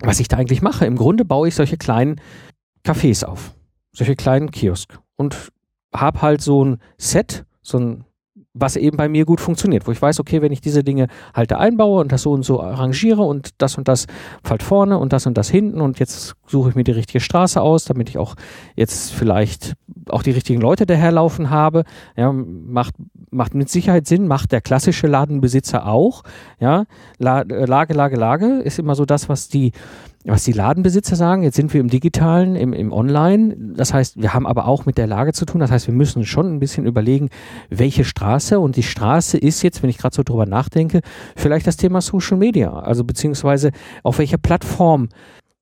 was 0.00 0.20
ich 0.20 0.28
da 0.28 0.36
eigentlich 0.36 0.62
mache. 0.62 0.86
Im 0.86 0.96
Grunde 0.96 1.24
baue 1.24 1.48
ich 1.48 1.54
solche 1.54 1.76
kleinen 1.76 2.20
Cafés 2.84 3.24
auf, 3.24 3.54
solche 3.92 4.16
kleinen 4.16 4.50
Kiosk 4.50 4.98
und 5.16 5.50
habe 5.92 6.22
halt 6.22 6.40
so 6.40 6.64
ein 6.64 6.78
Set, 6.96 7.44
so 7.62 7.78
ein 7.78 8.04
was 8.58 8.76
eben 8.76 8.96
bei 8.96 9.08
mir 9.08 9.24
gut 9.24 9.40
funktioniert, 9.40 9.86
wo 9.86 9.92
ich 9.92 10.00
weiß, 10.00 10.20
okay, 10.20 10.42
wenn 10.42 10.52
ich 10.52 10.60
diese 10.60 10.84
Dinge 10.84 11.08
halt 11.34 11.50
da 11.50 11.58
einbaue 11.58 12.00
und 12.00 12.12
das 12.12 12.22
so 12.22 12.32
und 12.32 12.42
so 12.42 12.60
arrangiere 12.60 13.22
und 13.22 13.50
das 13.58 13.78
und 13.78 13.88
das 13.88 14.06
fällt 14.42 14.62
vorne 14.62 14.98
und 14.98 15.12
das 15.12 15.26
und 15.26 15.38
das 15.38 15.48
hinten 15.48 15.80
und 15.80 15.98
jetzt 15.98 16.34
suche 16.46 16.70
ich 16.70 16.74
mir 16.74 16.84
die 16.84 16.92
richtige 16.92 17.20
Straße 17.20 17.60
aus, 17.60 17.84
damit 17.84 18.08
ich 18.08 18.18
auch 18.18 18.34
jetzt 18.76 19.12
vielleicht 19.12 19.74
auch 20.08 20.22
die 20.22 20.30
richtigen 20.30 20.60
Leute 20.60 20.86
daherlaufen 20.86 21.50
habe, 21.50 21.84
ja, 22.16 22.32
macht, 22.32 22.94
macht 23.30 23.54
mit 23.54 23.68
Sicherheit 23.68 24.06
Sinn, 24.06 24.26
macht 24.26 24.52
der 24.52 24.60
klassische 24.60 25.06
Ladenbesitzer 25.06 25.86
auch, 25.86 26.22
ja, 26.60 26.84
Lage, 27.18 27.66
Lage, 27.66 28.16
Lage 28.16 28.60
ist 28.60 28.78
immer 28.78 28.94
so 28.94 29.04
das, 29.04 29.28
was 29.28 29.48
die 29.48 29.72
was 30.28 30.44
die 30.44 30.52
Ladenbesitzer 30.52 31.16
sagen. 31.16 31.42
Jetzt 31.42 31.56
sind 31.56 31.72
wir 31.72 31.80
im 31.80 31.88
Digitalen, 31.88 32.56
im, 32.56 32.72
im 32.72 32.92
Online. 32.92 33.56
Das 33.58 33.94
heißt, 33.94 34.20
wir 34.20 34.34
haben 34.34 34.46
aber 34.46 34.66
auch 34.66 34.86
mit 34.86 34.98
der 34.98 35.06
Lage 35.06 35.32
zu 35.32 35.44
tun. 35.44 35.60
Das 35.60 35.70
heißt, 35.70 35.86
wir 35.86 35.94
müssen 35.94 36.24
schon 36.24 36.52
ein 36.52 36.60
bisschen 36.60 36.86
überlegen, 36.86 37.28
welche 37.70 38.04
Straße. 38.04 38.60
Und 38.60 38.76
die 38.76 38.82
Straße 38.82 39.38
ist 39.38 39.62
jetzt, 39.62 39.82
wenn 39.82 39.90
ich 39.90 39.98
gerade 39.98 40.14
so 40.14 40.22
drüber 40.22 40.46
nachdenke, 40.46 41.00
vielleicht 41.36 41.66
das 41.66 41.76
Thema 41.76 42.00
Social 42.00 42.36
Media. 42.36 42.72
Also 42.72 43.04
beziehungsweise 43.04 43.72
auf 44.02 44.18
welcher 44.18 44.38
Plattform 44.38 45.08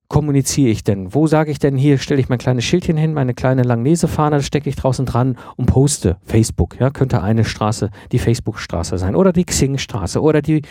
kommuniziere 0.09 0.71
ich 0.71 0.85
denn? 0.85 1.15
Wo 1.15 1.27
sage 1.27 1.51
ich 1.51 1.59
denn 1.59 1.77
hier, 1.77 1.99
stelle 1.99 2.21
ich 2.21 2.29
mein 2.29 2.39
kleines 2.39 2.65
Schildchen 2.65 2.97
hin, 2.97 3.15
meine 3.15 3.35
kleine 3.35 3.63
Langnese-Fahne, 3.63 4.43
stecke 4.43 4.69
ich 4.69 4.77
draußen 4.77 5.05
dran 5.05 5.37
und 5.57 5.67
poste. 5.67 6.17
Facebook, 6.23 6.79
ja, 6.79 6.91
könnte 6.91 7.23
eine 7.23 7.45
Straße 7.45 7.91
die 8.13 8.19
Facebook-Straße 8.19 8.99
sein 8.99 9.17
oder 9.17 9.33
die 9.33 9.45
Xing-Straße 9.45 10.21
oder 10.21 10.43
die 10.43 10.63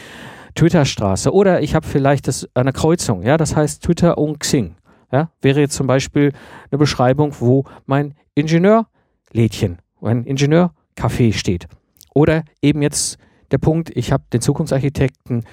Twitter-Straße 0.56 1.34
oder 1.34 1.62
ich 1.62 1.76
habe 1.76 1.86
vielleicht 1.86 2.28
das, 2.28 2.48
eine 2.54 2.74
Kreuzung, 2.74 3.24
ja, 3.24 3.38
das 3.38 3.56
heißt 3.56 3.84
Twitter 3.84 4.18
und 4.18 4.40
Xing. 4.40 4.76
Ja, 5.12 5.30
wäre 5.42 5.60
jetzt 5.60 5.76
zum 5.76 5.88
Beispiel 5.88 6.34
eine 6.72 6.80
Beschreibung, 6.80 7.36
wo 7.40 7.64
mein 7.86 8.16
Ingenieurlädchen, 8.34 9.78
mein 10.02 10.26
Ingenieurcafé 10.26 11.34
steht. 11.34 11.68
Oder 12.14 12.44
eben 12.62 12.82
jetzt 12.82 13.18
der 13.52 13.60
Punkt, 13.60 13.92
ich 13.96 14.12
habe 14.12 14.24
den 14.34 14.42
Zukunftsarchitekten 14.42 15.44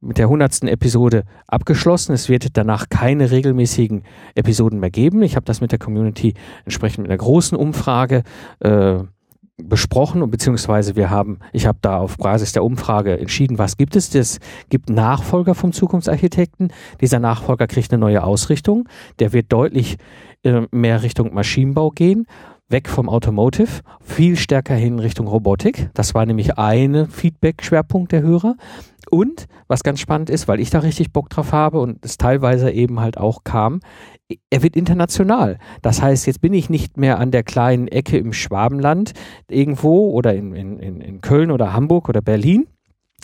mit 0.00 0.18
der 0.18 0.28
hundertsten 0.28 0.68
Episode 0.68 1.24
abgeschlossen. 1.46 2.12
Es 2.12 2.28
wird 2.28 2.56
danach 2.56 2.88
keine 2.88 3.30
regelmäßigen 3.30 4.04
Episoden 4.34 4.80
mehr 4.80 4.90
geben. 4.90 5.22
Ich 5.22 5.36
habe 5.36 5.44
das 5.44 5.60
mit 5.60 5.72
der 5.72 5.78
Community 5.78 6.34
entsprechend 6.64 7.02
mit 7.02 7.10
einer 7.10 7.18
großen 7.18 7.56
Umfrage 7.56 8.22
äh, 8.60 9.00
besprochen 9.62 10.22
und 10.22 10.30
beziehungsweise 10.30 10.96
wir 10.96 11.10
haben, 11.10 11.38
ich 11.52 11.66
habe 11.66 11.78
da 11.82 11.98
auf 11.98 12.16
Basis 12.16 12.52
der 12.52 12.64
Umfrage 12.64 13.18
entschieden, 13.18 13.58
was 13.58 13.76
gibt 13.76 13.96
es. 13.96 14.14
Es 14.14 14.40
gibt 14.68 14.90
Nachfolger 14.90 15.54
vom 15.54 15.72
Zukunftsarchitekten. 15.72 16.72
Dieser 17.00 17.18
Nachfolger 17.18 17.66
kriegt 17.66 17.92
eine 17.92 18.00
neue 18.00 18.22
Ausrichtung. 18.24 18.88
Der 19.18 19.32
wird 19.32 19.52
deutlich 19.52 19.96
äh, 20.42 20.62
mehr 20.70 21.02
Richtung 21.02 21.34
Maschinenbau 21.34 21.90
gehen 21.90 22.26
weg 22.70 22.88
vom 22.88 23.08
Automotive, 23.08 23.82
viel 24.00 24.36
stärker 24.36 24.74
hin 24.74 25.00
Richtung 25.00 25.26
Robotik. 25.26 25.90
Das 25.94 26.14
war 26.14 26.24
nämlich 26.24 26.56
eine 26.56 27.06
Feedback-Schwerpunkt 27.06 28.12
der 28.12 28.22
Hörer. 28.22 28.56
Und 29.10 29.46
was 29.66 29.82
ganz 29.82 29.98
spannend 29.98 30.30
ist, 30.30 30.46
weil 30.46 30.60
ich 30.60 30.70
da 30.70 30.78
richtig 30.78 31.12
Bock 31.12 31.30
drauf 31.30 31.52
habe 31.52 31.80
und 31.80 32.04
es 32.04 32.16
teilweise 32.16 32.70
eben 32.70 33.00
halt 33.00 33.18
auch 33.18 33.42
kam, 33.42 33.80
er 34.50 34.62
wird 34.62 34.76
international. 34.76 35.58
Das 35.82 36.02
heißt, 36.02 36.26
jetzt 36.26 36.40
bin 36.40 36.54
ich 36.54 36.70
nicht 36.70 36.96
mehr 36.96 37.18
an 37.18 37.30
der 37.30 37.42
kleinen 37.42 37.88
Ecke 37.88 38.18
im 38.18 38.32
Schwabenland 38.32 39.12
irgendwo 39.48 40.10
oder 40.10 40.34
in, 40.34 40.54
in, 40.54 41.00
in 41.00 41.20
Köln 41.20 41.50
oder 41.50 41.72
Hamburg 41.72 42.08
oder 42.08 42.20
Berlin, 42.20 42.66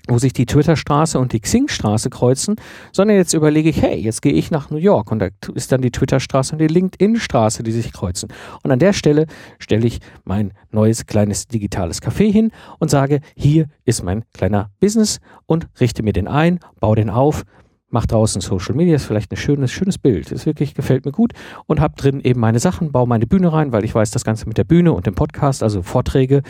wo 0.09 0.19
sich 0.19 0.33
die 0.33 0.47
Twitterstraße 0.47 1.19
und 1.19 1.33
die 1.33 1.41
Xing-Straße 1.41 2.11
kreuzen, 2.11 2.57
sondern 2.93 3.17
jetzt 3.17 3.35
überlege 3.35 3.69
ich, 3.69 3.83
hey, 3.83 3.99
jetzt 3.99 4.23
gehe 4.23 4.33
ich 4.33 4.51
nach 4.51 4.71
New 4.71 4.77
York 4.77 5.11
und 5.11 5.19
da 5.19 5.29
ist 5.55 5.73
dann 5.73 5.83
die 5.83 5.91
Twitterstraße 5.91 6.53
und 6.53 6.59
die 6.61 6.69
LinkedIn-Straße, 6.69 7.63
die 7.63 7.73
sich 7.73 7.93
kreuzen. 7.93 8.29
Und 8.63 8.71
an 8.71 8.79
der 8.79 8.93
Stelle 8.93 9.27
stelle 9.59 9.87
ich 9.87 10.01
mein 10.25 10.53
neues 10.71 11.07
kleines 11.07 11.49
digitales 11.49 12.03
Café 12.03 12.31
hin 12.31 12.53
und 12.79 12.91
sage, 12.91 13.21
hier 13.35 13.67
ist 13.85 14.05
mein 14.05 14.25
kleiner 14.33 14.71
Business 14.81 15.19
und 15.47 15.69
richte 15.81 16.03
mir 16.03 16.13
den 16.13 16.29
ein, 16.29 16.61
baue 16.81 16.97
den 16.97 17.11
auf, 17.11 17.45
mache 17.91 18.07
draußen 18.09 18.41
Social 18.41 18.75
Media, 18.75 18.97
ist 18.97 19.07
vielleicht 19.07 19.33
ein 19.33 19.37
schönes, 19.37 19.71
schönes 19.71 19.99
Bild, 19.99 20.33
ist 20.33 20.47
wirklich, 20.47 20.75
gefällt 20.75 21.05
mir 21.05 21.13
gut. 21.13 21.33
Und 21.67 21.81
habe 21.81 21.95
drin 21.97 22.21
eben 22.21 22.41
meine 22.41 22.59
Sachen, 22.59 22.93
baue 22.93 23.07
meine 23.07 23.27
Bühne 23.27 23.53
rein, 23.53 23.73
weil 23.73 23.85
ich 23.85 23.95
weiß, 23.95 24.11
das 24.11 24.25
Ganze 24.25 24.47
mit 24.47 24.59
der 24.59 24.65
Bühne 24.65 24.93
und 24.93 25.07
dem 25.07 25.15
Podcast, 25.15 25.63
also 25.63 25.83
Vorträge, 25.83 26.43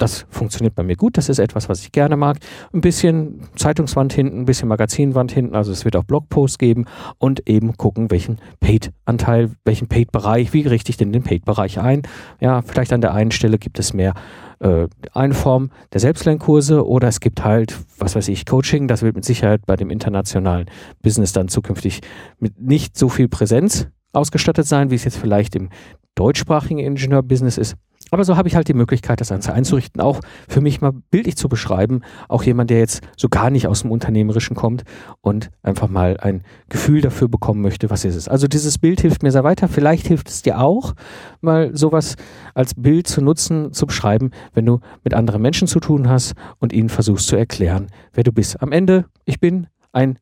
das 0.00 0.26
funktioniert 0.30 0.74
bei 0.74 0.82
mir 0.82 0.96
gut, 0.96 1.16
das 1.16 1.28
ist 1.28 1.38
etwas, 1.38 1.68
was 1.68 1.82
ich 1.82 1.92
gerne 1.92 2.16
mag. 2.16 2.38
Ein 2.72 2.80
bisschen 2.80 3.42
Zeitungswand 3.56 4.12
hinten, 4.12 4.40
ein 4.40 4.44
bisschen 4.46 4.68
Magazinwand 4.68 5.32
hinten, 5.32 5.54
also 5.54 5.72
es 5.72 5.84
wird 5.84 5.96
auch 5.96 6.04
Blogposts 6.04 6.58
geben 6.58 6.86
und 7.18 7.48
eben 7.48 7.76
gucken, 7.76 8.10
welchen 8.10 8.38
Paid-Anteil, 8.60 9.50
welchen 9.64 9.88
Paid-Bereich, 9.88 10.52
wie 10.52 10.66
richte 10.66 10.90
ich 10.90 10.96
denn 10.96 11.12
den 11.12 11.22
Paid-Bereich 11.22 11.78
ein. 11.78 12.02
Ja, 12.40 12.62
vielleicht 12.62 12.92
an 12.92 13.00
der 13.00 13.14
einen 13.14 13.30
Stelle 13.30 13.58
gibt 13.58 13.78
es 13.78 13.92
mehr 13.92 14.14
äh, 14.60 14.88
eine 15.12 15.34
Form 15.34 15.70
der 15.92 16.00
Selbstlernkurse 16.00 16.86
oder 16.86 17.08
es 17.08 17.20
gibt 17.20 17.44
halt, 17.44 17.76
was 17.98 18.14
weiß 18.14 18.28
ich, 18.28 18.46
Coaching. 18.46 18.88
Das 18.88 19.02
wird 19.02 19.16
mit 19.16 19.24
Sicherheit 19.24 19.66
bei 19.66 19.76
dem 19.76 19.90
internationalen 19.90 20.66
Business 21.02 21.32
dann 21.32 21.48
zukünftig 21.48 22.00
mit 22.38 22.60
nicht 22.60 22.96
so 22.96 23.08
viel 23.08 23.28
Präsenz 23.28 23.88
ausgestattet 24.12 24.66
sein, 24.66 24.90
wie 24.90 24.96
es 24.96 25.04
jetzt 25.04 25.18
vielleicht 25.18 25.54
im 25.54 25.68
deutschsprachigen 26.14 26.80
Ingenieurbusiness 26.80 27.58
ist. 27.58 27.76
Aber 28.10 28.24
so 28.24 28.36
habe 28.36 28.48
ich 28.48 28.56
halt 28.56 28.66
die 28.66 28.74
Möglichkeit, 28.74 29.20
das 29.20 29.28
Ganze 29.28 29.52
einzurichten, 29.52 30.00
auch 30.00 30.20
für 30.48 30.60
mich 30.60 30.80
mal 30.80 30.92
bildlich 31.10 31.36
zu 31.36 31.48
beschreiben. 31.48 32.00
Auch 32.28 32.42
jemand, 32.42 32.70
der 32.70 32.78
jetzt 32.78 33.02
so 33.16 33.28
gar 33.28 33.50
nicht 33.50 33.68
aus 33.68 33.82
dem 33.82 33.92
Unternehmerischen 33.92 34.56
kommt 34.56 34.82
und 35.20 35.50
einfach 35.62 35.88
mal 35.88 36.16
ein 36.18 36.42
Gefühl 36.68 37.02
dafür 37.02 37.28
bekommen 37.28 37.60
möchte, 37.60 37.88
was 37.88 38.04
ist 38.04 38.16
es. 38.16 38.28
Also 38.28 38.48
dieses 38.48 38.78
Bild 38.78 39.00
hilft 39.00 39.22
mir 39.22 39.30
sehr 39.30 39.44
weiter. 39.44 39.68
Vielleicht 39.68 40.08
hilft 40.08 40.28
es 40.28 40.42
dir 40.42 40.58
auch, 40.58 40.94
mal 41.40 41.76
sowas 41.76 42.16
als 42.54 42.74
Bild 42.74 43.06
zu 43.06 43.22
nutzen, 43.22 43.72
zu 43.72 43.86
beschreiben, 43.86 44.30
wenn 44.54 44.66
du 44.66 44.80
mit 45.04 45.14
anderen 45.14 45.42
Menschen 45.42 45.68
zu 45.68 45.78
tun 45.78 46.08
hast 46.08 46.34
und 46.58 46.72
ihnen 46.72 46.88
versuchst 46.88 47.28
zu 47.28 47.36
erklären, 47.36 47.88
wer 48.12 48.24
du 48.24 48.32
bist. 48.32 48.60
Am 48.60 48.72
Ende, 48.72 49.04
ich 49.24 49.38
bin 49.38 49.68
ein 49.92 50.18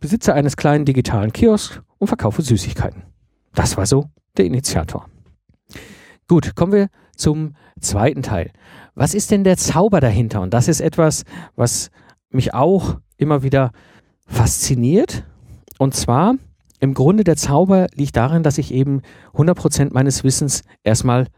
Besitzer 0.00 0.34
eines 0.34 0.56
kleinen 0.56 0.84
digitalen 0.84 1.32
Kiosks 1.32 1.80
und 1.98 2.06
verkaufe 2.06 2.40
Süßigkeiten. 2.40 3.02
Das 3.54 3.76
war 3.76 3.84
so 3.84 4.06
der 4.36 4.46
Initiator. 4.46 5.06
Gut, 6.28 6.54
kommen 6.54 6.72
wir 6.72 6.88
zum 7.16 7.54
zweiten 7.80 8.22
Teil. 8.22 8.52
Was 8.94 9.14
ist 9.14 9.30
denn 9.30 9.44
der 9.44 9.56
Zauber 9.56 10.00
dahinter? 10.00 10.42
Und 10.42 10.52
das 10.52 10.68
ist 10.68 10.80
etwas, 10.80 11.24
was 11.56 11.90
mich 12.28 12.52
auch 12.52 12.98
immer 13.16 13.42
wieder 13.42 13.72
fasziniert. 14.26 15.24
Und 15.78 15.94
zwar, 15.94 16.34
im 16.80 16.92
Grunde 16.92 17.24
der 17.24 17.36
Zauber 17.36 17.86
liegt 17.94 18.16
darin, 18.16 18.42
dass 18.42 18.58
ich 18.58 18.74
eben 18.74 19.00
100% 19.34 19.94
meines 19.94 20.22
Wissens 20.22 20.62
erstmal 20.84 21.28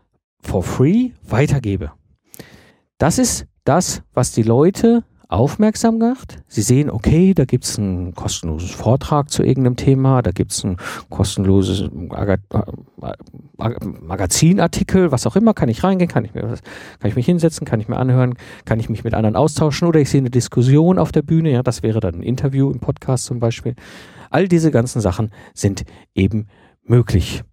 for 0.41 0.65
free 0.65 1.13
weitergebe. 1.23 1.93
Das 2.99 3.19
ist 3.19 3.47
das, 3.65 4.03
was 4.13 4.33
die 4.33 4.43
Leute 4.43 5.05
aufmerksam 5.31 6.01
gemacht. 6.01 6.43
Sie 6.49 6.63
sehen, 6.63 6.91
okay, 6.91 7.35
da 7.35 7.45
gibt 7.45 7.65
es 7.65 7.79
einen 7.79 8.15
kostenlosen 8.15 8.69
Vortrag 8.69 9.31
zu 9.31 9.45
irgendeinem 9.45 9.77
Thema, 9.77 10.23
da 10.23 10.33
gibt 10.33 10.51
es 10.51 10.65
ein 10.65 10.77
kostenloses 11.09 11.89
Magazinartikel, 13.57 15.13
was 15.13 15.29
auch 15.29 15.37
immer, 15.37 15.55
kann 15.55 15.69
ich 15.69 15.85
reingehen, 15.85 16.11
kann 16.11 16.25
ich, 16.25 16.35
mir, 16.35 16.43
kann 16.43 17.09
ich 17.09 17.15
mich 17.15 17.27
hinsetzen, 17.27 17.65
kann 17.65 17.79
ich 17.81 17.87
mir 17.87 17.97
anhören, 17.97 18.35
kann 18.65 18.81
ich 18.81 18.89
mich 18.89 19.05
mit 19.05 19.15
anderen 19.15 19.37
austauschen 19.37 19.87
oder 19.87 20.01
ich 20.01 20.11
sehe 20.11 20.21
eine 20.21 20.31
Diskussion 20.31 20.99
auf 20.99 21.13
der 21.13 21.23
Bühne, 21.23 21.53
ja, 21.53 21.63
das 21.63 21.85
wäre 21.85 22.01
dann 22.01 22.17
ein 22.17 22.23
Interview 22.23 22.69
im 22.71 22.81
Podcast 22.81 23.27
zum 23.27 23.39
Beispiel. 23.39 23.77
All 24.31 24.49
diese 24.49 24.73
ganzen 24.73 25.01
Sachen 25.01 25.31
sind 25.55 25.85
eben 26.15 26.49
möglich. 26.83 27.45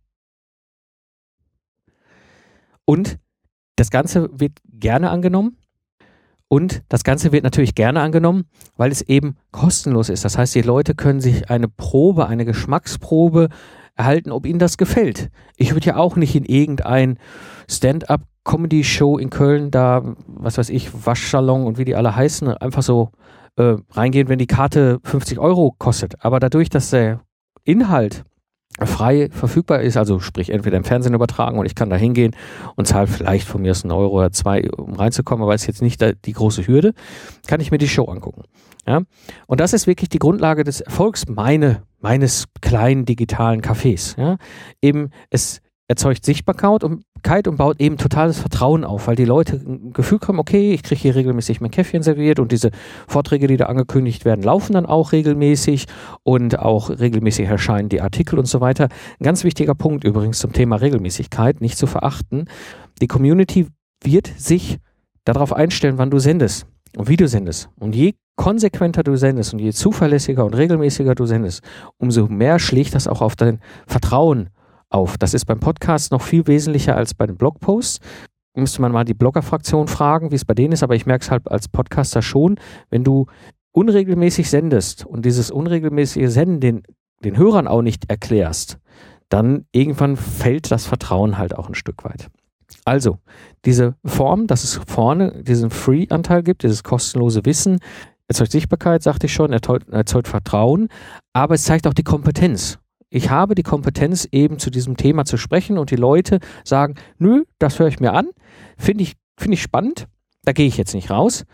Und 2.85 3.19
das 3.75 3.91
Ganze 3.91 4.29
wird 4.31 4.53
gerne 4.65 5.11
angenommen. 5.11 5.57
Und 6.49 6.83
das 6.87 7.03
Ganze 7.03 7.31
wird 7.31 7.43
natürlich 7.43 7.75
gerne 7.75 8.01
angenommen, 8.01 8.45
weil 8.77 8.91
es 8.91 9.01
eben 9.01 9.35
kostenlos 9.51 10.09
ist. 10.09 10.23
Das 10.23 10.37
heißt, 10.37 10.55
die 10.55 10.61
Leute 10.61 10.95
können 10.95 11.19
sich 11.19 11.49
eine 11.49 11.67
Probe, 11.67 12.27
eine 12.27 12.45
Geschmacksprobe 12.45 13.49
erhalten, 13.95 14.31
ob 14.31 14.45
ihnen 14.45 14.59
das 14.59 14.77
gefällt. 14.77 15.29
Ich 15.57 15.73
würde 15.73 15.87
ja 15.87 15.97
auch 15.97 16.15
nicht 16.15 16.35
in 16.35 16.45
irgendein 16.45 17.17
Stand-up 17.69 18.21
Comedy 18.45 18.85
Show 18.85 19.17
in 19.17 19.29
Köln 19.29 19.71
da, 19.71 20.15
was 20.25 20.57
weiß 20.57 20.69
ich, 20.69 21.05
Waschsalon 21.05 21.65
und 21.65 21.77
wie 21.77 21.85
die 21.85 21.95
alle 21.95 22.15
heißen, 22.15 22.47
einfach 22.47 22.83
so 22.83 23.11
äh, 23.57 23.75
reingehen, 23.91 24.29
wenn 24.29 24.39
die 24.39 24.47
Karte 24.47 24.99
50 25.03 25.39
Euro 25.39 25.75
kostet. 25.77 26.23
Aber 26.23 26.39
dadurch, 26.39 26.69
dass 26.69 26.91
der 26.91 27.19
Inhalt 27.65 28.23
frei 28.85 29.29
verfügbar 29.31 29.81
ist, 29.81 29.97
also 29.97 30.19
sprich 30.19 30.49
entweder 30.49 30.77
im 30.77 30.83
Fernsehen 30.83 31.13
übertragen 31.13 31.57
und 31.57 31.65
ich 31.65 31.75
kann 31.75 31.89
da 31.89 31.95
hingehen 31.95 32.35
und 32.75 32.87
zahle 32.87 33.07
vielleicht 33.07 33.47
von 33.47 33.61
mir 33.61 33.71
aus 33.71 33.83
einen 33.83 33.91
Euro 33.91 34.17
oder 34.17 34.31
zwei, 34.31 34.69
um 34.69 34.93
reinzukommen, 34.93 35.43
aber 35.43 35.55
ist 35.55 35.65
jetzt 35.65 35.81
nicht 35.81 36.03
die 36.25 36.33
große 36.33 36.67
Hürde, 36.67 36.93
kann 37.47 37.59
ich 37.59 37.71
mir 37.71 37.79
die 37.79 37.87
Show 37.87 38.05
angucken. 38.05 38.43
Ja? 38.85 39.01
Und 39.47 39.59
das 39.59 39.73
ist 39.73 39.87
wirklich 39.87 40.09
die 40.09 40.19
Grundlage 40.19 40.63
des 40.63 40.81
Erfolgs 40.81 41.27
meine, 41.27 41.83
meines 41.99 42.45
kleinen 42.61 43.05
digitalen 43.05 43.61
Cafés. 43.61 44.19
Ja? 44.19 44.37
Eben 44.81 45.09
es 45.31 45.61
erzeugt 45.87 46.25
Sichtbarkeit 46.25 46.83
und, 46.83 47.03
und 47.47 47.57
baut 47.57 47.79
eben 47.79 47.97
totales 47.97 48.39
Vertrauen 48.39 48.83
auf, 48.83 49.07
weil 49.07 49.15
die 49.15 49.25
Leute 49.25 49.55
ein 49.55 49.93
Gefühl 49.93 50.19
haben, 50.27 50.39
okay, 50.39 50.73
ich 50.73 50.83
kriege 50.83 50.99
hier 50.99 51.15
regelmäßig 51.15 51.61
mein 51.61 51.71
Käffchen 51.71 52.03
serviert 52.03 52.39
und 52.39 52.51
diese 52.51 52.71
Vorträge, 53.07 53.47
die 53.47 53.57
da 53.57 53.67
angekündigt 53.67 54.25
werden, 54.25 54.43
laufen 54.43 54.73
dann 54.73 54.85
auch 54.85 55.13
regelmäßig 55.13 55.85
und 56.23 56.59
auch 56.59 56.89
regelmäßig 56.89 57.47
erscheinen 57.47 57.89
die 57.89 58.01
Artikel 58.01 58.37
und 58.37 58.47
so 58.47 58.59
weiter. 58.59 58.89
Ein 59.19 59.23
ganz 59.23 59.43
wichtiger 59.43 59.75
Punkt 59.75 60.03
übrigens 60.03 60.39
zum 60.39 60.51
Thema 60.51 60.77
Regelmäßigkeit, 60.77 61.61
nicht 61.61 61.77
zu 61.77 61.87
verachten. 61.87 62.45
Die 63.01 63.07
Community 63.07 63.67
wird 64.03 64.27
sich 64.37 64.79
darauf 65.23 65.53
einstellen, 65.53 65.97
wann 65.97 66.11
du 66.11 66.19
sendest 66.19 66.65
und 66.97 67.07
wie 67.07 67.17
du 67.17 67.27
sendest. 67.27 67.69
Und 67.79 67.95
je 67.95 68.13
konsequenter 68.35 69.03
du 69.03 69.15
sendest 69.15 69.53
und 69.53 69.59
je 69.59 69.71
zuverlässiger 69.71 70.45
und 70.45 70.53
regelmäßiger 70.53 71.15
du 71.15 71.25
sendest, 71.25 71.63
umso 71.97 72.27
mehr 72.27 72.59
schlägt 72.59 72.93
das 72.93 73.07
auch 73.07 73.21
auf 73.21 73.35
dein 73.35 73.59
Vertrauen 73.87 74.49
auf. 74.89 75.17
Das 75.17 75.33
ist 75.33 75.45
beim 75.45 75.59
Podcast 75.59 76.11
noch 76.11 76.21
viel 76.21 76.47
wesentlicher 76.47 76.95
als 76.95 77.13
bei 77.13 77.27
den 77.27 77.37
Blogposts. 77.37 77.99
Müsste 78.55 78.81
man 78.81 78.91
mal 78.91 79.05
die 79.05 79.13
Blogger-Fraktion 79.13 79.87
fragen, 79.87 80.31
wie 80.31 80.35
es 80.35 80.45
bei 80.45 80.53
denen 80.53 80.73
ist, 80.73 80.83
aber 80.83 80.95
ich 80.95 81.05
merke 81.05 81.23
es 81.23 81.31
halt 81.31 81.49
als 81.49 81.67
Podcaster 81.67 82.21
schon, 82.21 82.59
wenn 82.89 83.03
du 83.03 83.27
unregelmäßig 83.71 84.49
sendest 84.49 85.05
und 85.05 85.25
dieses 85.25 85.51
unregelmäßige 85.51 86.29
Senden 86.31 86.59
den 86.59 86.83
den 87.23 87.37
Hörern 87.37 87.67
auch 87.67 87.81
nicht 87.81 88.09
erklärst, 88.09 88.79
dann 89.29 89.65
irgendwann 89.71 90.15
fällt 90.15 90.71
das 90.71 90.85
Vertrauen 90.85 91.37
halt 91.37 91.55
auch 91.55 91.67
ein 91.67 91.75
Stück 91.75 92.03
weit. 92.03 92.29
Also, 92.85 93.17
diese 93.65 93.95
Form, 94.05 94.47
dass 94.47 94.63
es 94.63 94.79
vorne 94.87 95.43
diesen 95.43 95.69
Free-Anteil 95.69 96.43
gibt, 96.43 96.63
dieses 96.63 96.83
kostenlose 96.83 97.45
Wissen, 97.45 97.79
erzeugt 98.27 98.51
Sichtbarkeit, 98.51 99.03
sagte 99.03 99.25
ich 99.25 99.33
schon, 99.33 99.53
erzeugt, 99.53 99.89
erzeugt 99.89 100.27
Vertrauen, 100.27 100.89
aber 101.33 101.55
es 101.55 101.63
zeigt 101.63 101.87
auch 101.87 101.93
die 101.93 102.03
Kompetenz. 102.03 102.77
Ich 103.09 103.29
habe 103.29 103.55
die 103.55 103.63
Kompetenz, 103.63 104.27
eben 104.31 104.59
zu 104.59 104.69
diesem 104.69 104.97
Thema 104.97 105.25
zu 105.25 105.37
sprechen 105.37 105.77
und 105.77 105.91
die 105.91 105.95
Leute 105.95 106.39
sagen, 106.63 106.95
nö, 107.17 107.43
das 107.59 107.79
höre 107.79 107.87
ich 107.87 107.99
mir 107.99 108.13
an, 108.13 108.29
finde 108.77 109.03
ich, 109.03 109.13
finde 109.39 109.55
ich 109.55 109.61
spannend, 109.61 110.07
da 110.43 110.51
gehe 110.51 110.67
ich 110.67 110.77
jetzt 110.77 110.93
nicht 110.93 111.09
raus, 111.09 111.45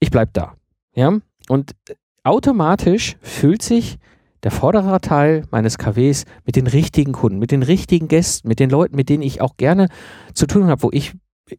ich 0.00 0.10
bleibe 0.10 0.32
da. 0.32 0.54
Ja, 0.94 1.18
und 1.48 1.76
automatisch 2.24 3.16
fühlt 3.20 3.62
sich 3.62 3.98
der 4.42 4.50
vordere 4.50 5.00
Teil 5.00 5.44
meines 5.50 5.78
KWs 5.78 6.24
mit 6.44 6.56
den 6.56 6.66
richtigen 6.66 7.12
Kunden, 7.12 7.38
mit 7.38 7.50
den 7.50 7.62
richtigen 7.62 8.08
Gästen, 8.08 8.48
mit 8.48 8.60
den 8.60 8.70
Leuten, 8.70 8.96
mit 8.96 9.08
denen 9.08 9.22
ich 9.22 9.40
auch 9.40 9.56
gerne 9.56 9.88
zu 10.34 10.46
tun 10.46 10.66
habe, 10.66 10.82
wo 10.82 10.90
ich 10.92 11.14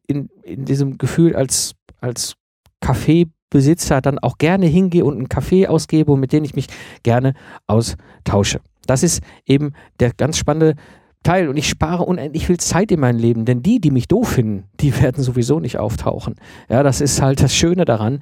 in, 0.07 0.29
in 0.43 0.65
diesem 0.65 0.97
Gefühl 0.97 1.35
als, 1.35 1.75
als 2.01 2.35
Kaffeebesitzer 2.81 4.01
dann 4.01 4.19
auch 4.19 4.37
gerne 4.37 4.65
hingehe 4.67 5.05
und 5.05 5.15
einen 5.15 5.29
Kaffee 5.29 5.67
ausgebe 5.67 6.11
und 6.11 6.19
mit 6.19 6.33
denen 6.33 6.45
ich 6.45 6.55
mich 6.55 6.67
gerne 7.03 7.33
austausche. 7.67 8.59
Das 8.87 9.03
ist 9.03 9.21
eben 9.45 9.73
der 9.99 10.11
ganz 10.13 10.37
spannende 10.37 10.75
Teil 11.23 11.49
und 11.49 11.57
ich 11.57 11.67
spare 11.67 12.03
unendlich 12.03 12.47
viel 12.47 12.57
Zeit 12.57 12.91
in 12.91 12.99
meinem 12.99 13.19
Leben, 13.19 13.45
denn 13.45 13.61
die, 13.61 13.79
die 13.79 13.91
mich 13.91 14.07
doof 14.07 14.29
finden, 14.29 14.63
die 14.79 14.97
werden 15.01 15.23
sowieso 15.23 15.59
nicht 15.59 15.77
auftauchen. 15.77 16.35
Ja, 16.69 16.83
das 16.83 17.01
ist 17.01 17.21
halt 17.21 17.41
das 17.41 17.53
Schöne 17.53 17.85
daran. 17.85 18.21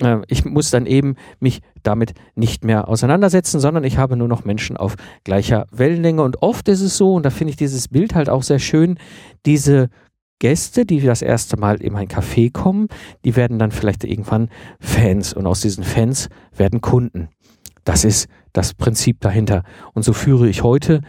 Äh, 0.00 0.18
ich 0.28 0.44
muss 0.44 0.70
dann 0.70 0.86
eben 0.86 1.16
mich 1.40 1.60
damit 1.82 2.14
nicht 2.34 2.64
mehr 2.64 2.88
auseinandersetzen, 2.88 3.60
sondern 3.60 3.84
ich 3.84 3.98
habe 3.98 4.16
nur 4.16 4.28
noch 4.28 4.44
Menschen 4.44 4.76
auf 4.76 4.94
gleicher 5.24 5.66
Wellenlänge. 5.70 6.22
Und 6.22 6.42
oft 6.42 6.68
ist 6.68 6.80
es 6.80 6.96
so, 6.96 7.14
und 7.14 7.24
da 7.24 7.30
finde 7.30 7.50
ich 7.50 7.56
dieses 7.56 7.88
Bild 7.88 8.14
halt 8.14 8.28
auch 8.28 8.42
sehr 8.42 8.58
schön, 8.58 8.98
diese 9.46 9.88
Gäste, 10.38 10.84
die 10.84 11.00
das 11.00 11.22
erste 11.22 11.56
Mal 11.56 11.80
in 11.80 11.92
mein 11.92 12.08
Café 12.08 12.52
kommen, 12.52 12.88
die 13.24 13.36
werden 13.36 13.58
dann 13.58 13.70
vielleicht 13.70 14.04
irgendwann 14.04 14.48
Fans 14.78 15.32
und 15.32 15.46
aus 15.46 15.60
diesen 15.60 15.84
Fans 15.84 16.28
werden 16.54 16.80
Kunden. 16.80 17.28
Das 17.84 18.04
ist 18.04 18.28
das 18.52 18.74
Prinzip 18.74 19.20
dahinter. 19.20 19.62
Und 19.92 20.04
so 20.04 20.12
führe 20.12 20.48
ich 20.48 20.62
heute 20.62 21.00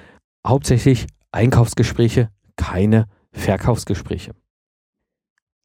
hauptsächlich 0.46 1.08
Einkaufsgespräche, 1.32 2.30
keine 2.56 3.06
Verkaufsgespräche. 3.32 4.34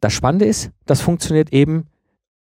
Das 0.01 0.13
Spannende 0.13 0.47
ist, 0.47 0.71
das 0.87 1.01
funktioniert 1.01 1.53
eben 1.53 1.87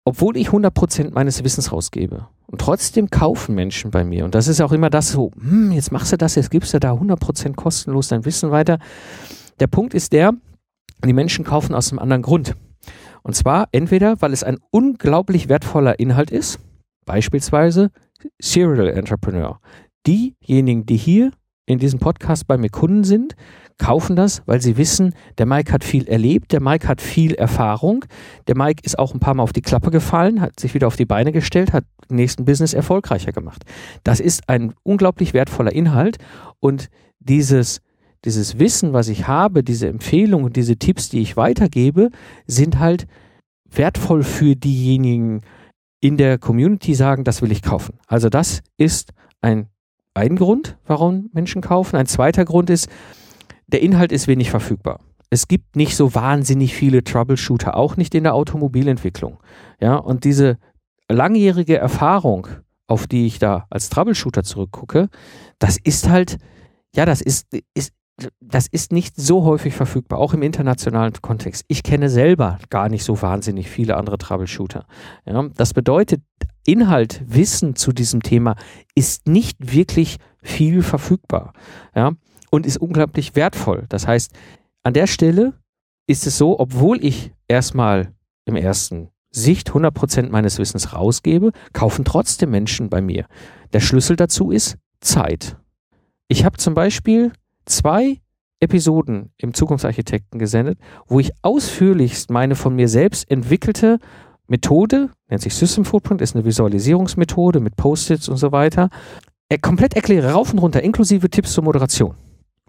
obwohl 0.04 0.37
ich 0.37 0.49
100% 0.49 1.12
meines 1.12 1.42
Wissens 1.44 1.73
rausgebe. 1.73 2.28
Und 2.47 2.61
trotzdem 2.61 3.09
kaufen 3.09 3.54
Menschen 3.54 3.90
bei 3.90 4.04
mir. 4.04 4.25
Und 4.25 4.35
das 4.35 4.49
ist 4.49 4.61
auch 4.61 4.73
immer 4.73 4.90
das 4.90 5.11
so, 5.11 5.30
hm, 5.40 5.73
jetzt 5.73 5.92
machst 5.92 6.12
du 6.12 6.18
das, 6.18 6.35
jetzt 6.35 6.50
gibst 6.50 6.75
du 6.75 6.78
da 6.78 6.92
100% 6.92 7.54
kostenlos 7.54 8.09
dein 8.09 8.25
Wissen 8.25 8.50
weiter. 8.50 8.78
Der 9.61 9.66
Punkt 9.66 9.94
ist 9.94 10.12
der, 10.12 10.33
die 11.04 11.12
Menschen 11.12 11.44
kaufen 11.44 11.75
aus 11.75 11.90
einem 11.90 11.99
anderen 12.00 12.23
Grund. 12.23 12.54
Und 13.23 13.35
zwar 13.35 13.68
entweder, 13.73 14.21
weil 14.21 14.35
es 14.35 14.44
ein 14.44 14.59
unglaublich 14.71 15.49
wertvoller 15.49 15.99
Inhalt 15.99 16.30
ist, 16.30 16.61
beispielsweise 17.05 17.91
Serial 18.41 18.89
Entrepreneur. 18.89 19.61
Diejenigen, 20.07 20.87
die 20.87 20.97
hier 20.97 21.31
in 21.67 21.79
diesem 21.79 21.99
Podcast 21.99 22.47
bei 22.47 22.59
mir 22.59 22.69
Kunden 22.69 23.05
sind, 23.05 23.35
kaufen 23.79 24.17
das, 24.17 24.43
weil 24.47 24.61
sie 24.61 24.77
wissen, 24.77 25.15
der 25.39 25.47
Mike 25.47 25.73
hat 25.73 25.83
viel 25.83 26.07
erlebt, 26.07 26.53
der 26.53 26.61
Mike 26.61 26.87
hat 26.87 27.01
viel 27.01 27.35
Erfahrung, 27.35 28.05
der 28.47 28.57
Mike 28.57 28.83
ist 28.85 28.99
auch 28.99 29.15
ein 29.15 29.21
paar 29.21 29.35
Mal 29.35 29.43
auf 29.43 29.53
die 29.53 29.63
Klappe 29.63 29.91
gefallen, 29.91 30.41
hat 30.41 30.61
sich 30.61 30.75
wieder 30.75 30.87
auf 30.87 30.97
die 30.97 31.07
Beine 31.07 31.33
gestellt, 31.33 31.73
hat 31.73 31.85
den 32.09 32.17
nächsten 32.17 32.45
Business 32.45 32.75
erfolgreicher 32.75 33.33
gemacht. 33.33 33.65
Das 34.05 34.21
ist 34.21 34.49
ein 34.49 34.75
unglaublich 34.83 35.35
wertvoller 35.35 35.73
Inhalt 35.73 36.19
und 36.61 36.89
dieses 37.19 37.81
dieses 38.25 38.59
Wissen, 38.59 38.95
was 38.95 39.09
ich 39.09 39.29
habe, 39.29 39.63
diese 39.63 39.87
Empfehlungen 39.87 40.53
diese 40.53 40.77
Tipps, 40.77 41.11
die 41.11 41.21
ich 41.21 41.37
weitergebe, 41.37 42.09
sind 42.47 42.79
halt 42.79 43.07
wertvoll 43.71 44.23
für 44.23 44.57
diejenigen 44.57 45.43
in 46.05 46.19
der 46.19 46.37
Community 46.37 46.95
sagen, 46.95 47.25
das 47.25 47.41
will 47.41 47.51
ich 47.51 47.63
kaufen. 47.63 47.99
Also 48.07 48.29
das 48.29 48.61
ist 48.77 49.13
ein 49.41 49.69
ein 50.15 50.37
Grund, 50.37 50.79
warum 50.87 51.31
Menschen 51.33 51.61
kaufen. 51.61 51.97
Ein 51.97 52.07
zweiter 52.07 52.45
Grund 52.45 52.71
ist, 52.71 52.89
der 53.67 53.83
Inhalt 53.83 54.13
ist 54.13 54.29
wenig 54.29 54.51
verfügbar. 54.51 55.01
Es 55.31 55.49
gibt 55.49 55.75
nicht 55.75 55.97
so 55.97 56.15
wahnsinnig 56.15 56.75
viele 56.75 57.03
Troubleshooter, 57.03 57.77
auch 57.77 57.97
nicht 57.97 58.15
in 58.15 58.23
der 58.23 58.35
Automobilentwicklung. 58.35 59.39
Ja, 59.81 59.97
und 59.97 60.25
diese 60.25 60.59
langjährige 61.09 61.79
Erfahrung, 61.79 62.47
auf 62.87 63.07
die 63.07 63.27
ich 63.27 63.41
da 63.41 63.67
als 63.71 63.89
Troubleshooter 63.89 64.45
zurückgucke, 64.45 65.09
das 65.59 65.79
ist 65.83 66.09
halt, 66.09 66.37
ja, 66.95 67.07
das 67.07 67.21
ist, 67.21 67.49
ist, 67.75 67.93
das 68.40 68.68
ist 68.68 68.92
nicht 68.92 69.16
so 69.16 69.44
häufig 69.44 69.74
verfügbar, 69.74 70.18
auch 70.18 70.35
im 70.35 70.42
internationalen 70.42 71.12
Kontext. 71.20 71.64
Ich 71.68 71.83
kenne 71.83 72.09
selber 72.09 72.59
gar 72.70 72.88
nicht 72.88 73.05
so 73.05 73.20
wahnsinnig 73.20 73.68
viele 73.68 73.96
andere 73.96 74.18
Troubleshooter. 74.18 74.87
Ja, 75.27 75.48
das 75.57 75.74
bedeutet, 75.74 76.22
Inhalt, 76.64 77.22
Wissen 77.27 77.77
zu 77.77 77.92
diesem 77.92 78.22
Thema 78.22 78.55
ist 78.94 79.27
nicht 79.27 79.72
wirklich 79.74 80.18
viel 80.42 80.83
verfügbar. 80.83 81.53
Ja, 81.94 82.12
und 82.50 82.66
ist 82.66 82.77
unglaublich 82.77 83.35
wertvoll. 83.35 83.87
Das 83.88 84.07
heißt, 84.07 84.33
an 84.85 84.94
der 84.94 85.07
Stelle 85.07 85.55
ist 86.07 86.27
es 86.27 86.38
so, 86.38 86.59
obwohl 86.59 87.05
ich 87.05 87.33
erstmal 87.48 88.12
im 88.44 88.57
ersten 88.57 89.09
Sicht 89.31 89.70
100% 89.70 90.31
meines 90.31 90.59
Wissens 90.59 90.92
rausgebe, 90.92 91.50
kaufen 91.72 92.05
trotzdem 92.05 92.50
Menschen 92.50 92.88
bei 92.88 93.00
mir. 93.00 93.27
Der 93.72 93.81
Schlüssel 93.81 94.14
dazu 94.14 94.53
ist 94.53 94.77
Zeit. 95.00 95.57
Ich 96.29 96.44
habe 96.44 96.57
zum 96.59 96.74
Beispiel 96.74 97.33
zwei 97.66 98.20
Episoden 98.61 99.31
im 99.37 99.55
Zukunftsarchitekten 99.55 100.38
gesendet, 100.38 100.79
wo 101.07 101.20
ich 101.20 101.33
ausführlichst 101.42 102.31
meine 102.31 102.55
von 102.55 102.74
mir 102.74 102.88
selbst 102.88 103.31
entwickelte 103.31 103.98
Methode, 104.46 105.11
nennt 105.29 105.42
sich 105.42 105.55
System 105.55 105.85
Footprint, 105.85 106.20
ist 106.20 106.35
eine 106.35 106.44
Visualisierungsmethode 106.44 107.61
mit 107.61 107.77
Post-its 107.77 108.29
und 108.29 108.37
so 108.37 108.53
weiter, 108.53 108.90
er 109.48 109.59
komplett 109.59 109.94
erkläre, 109.94 110.33
rauf 110.33 110.53
und 110.53 110.59
runter, 110.59 110.83
inklusive 110.83 111.31
Tipps 111.31 111.53
zur 111.53 111.64
Moderation. 111.64 112.14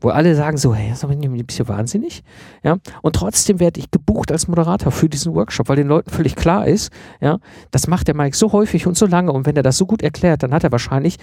Wo 0.01 0.09
alle 0.09 0.35
sagen 0.35 0.57
so, 0.57 0.75
hey, 0.75 0.89
das 0.89 1.03
ist 1.03 1.09
ein 1.09 1.45
bisschen 1.45 1.69
wahnsinnig. 1.69 2.21
Ja, 2.63 2.77
und 3.01 3.15
trotzdem 3.15 3.61
werde 3.61 3.79
ich 3.79 3.91
gebucht 3.91 4.29
als 4.29 4.47
Moderator 4.49 4.91
für 4.91 5.07
diesen 5.07 5.33
Workshop, 5.33 5.69
weil 5.69 5.77
den 5.77 5.87
Leuten 5.87 6.09
völlig 6.09 6.35
klar 6.35 6.67
ist, 6.67 6.91
ja, 7.21 7.39
das 7.71 7.87
macht 7.87 8.07
der 8.09 8.15
Mike 8.15 8.35
so 8.35 8.51
häufig 8.51 8.87
und 8.87 8.97
so 8.97 9.05
lange 9.05 9.31
und 9.31 9.45
wenn 9.45 9.55
er 9.55 9.63
das 9.63 9.77
so 9.77 9.85
gut 9.85 10.01
erklärt, 10.01 10.43
dann 10.43 10.53
hat 10.53 10.65
er 10.65 10.71
wahrscheinlich 10.71 11.15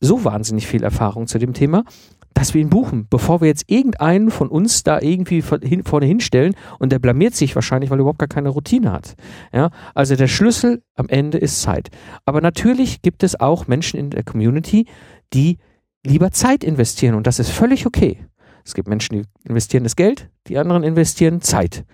so 0.00 0.24
wahnsinnig 0.24 0.66
viel 0.66 0.82
Erfahrung 0.82 1.26
zu 1.26 1.38
dem 1.38 1.52
Thema, 1.52 1.84
dass 2.34 2.54
wir 2.54 2.60
ihn 2.60 2.70
buchen, 2.70 3.06
bevor 3.10 3.40
wir 3.40 3.48
jetzt 3.48 3.64
irgendeinen 3.66 4.30
von 4.30 4.48
uns 4.48 4.82
da 4.82 5.00
irgendwie 5.00 5.42
vorne 5.42 6.06
hinstellen 6.06 6.54
und 6.78 6.92
der 6.92 6.98
blamiert 6.98 7.34
sich 7.34 7.54
wahrscheinlich, 7.54 7.90
weil 7.90 7.98
er 7.98 8.02
überhaupt 8.02 8.18
gar 8.18 8.28
keine 8.28 8.48
Routine 8.48 8.92
hat. 8.92 9.14
Ja, 9.52 9.70
also 9.94 10.16
der 10.16 10.28
Schlüssel 10.28 10.82
am 10.94 11.08
Ende 11.08 11.38
ist 11.38 11.60
Zeit. 11.60 11.90
Aber 12.24 12.40
natürlich 12.40 13.02
gibt 13.02 13.22
es 13.22 13.38
auch 13.38 13.66
Menschen 13.66 13.98
in 13.98 14.10
der 14.10 14.22
Community, 14.22 14.86
die 15.34 15.58
lieber 16.04 16.30
Zeit 16.30 16.64
investieren 16.64 17.14
und 17.14 17.26
das 17.26 17.38
ist 17.38 17.50
völlig 17.50 17.86
okay. 17.86 18.18
Es 18.64 18.74
gibt 18.74 18.88
Menschen, 18.88 19.16
die 19.16 19.48
investieren 19.48 19.84
das 19.84 19.96
Geld, 19.96 20.30
die 20.46 20.58
anderen 20.58 20.84
investieren 20.84 21.40
Zeit. 21.40 21.84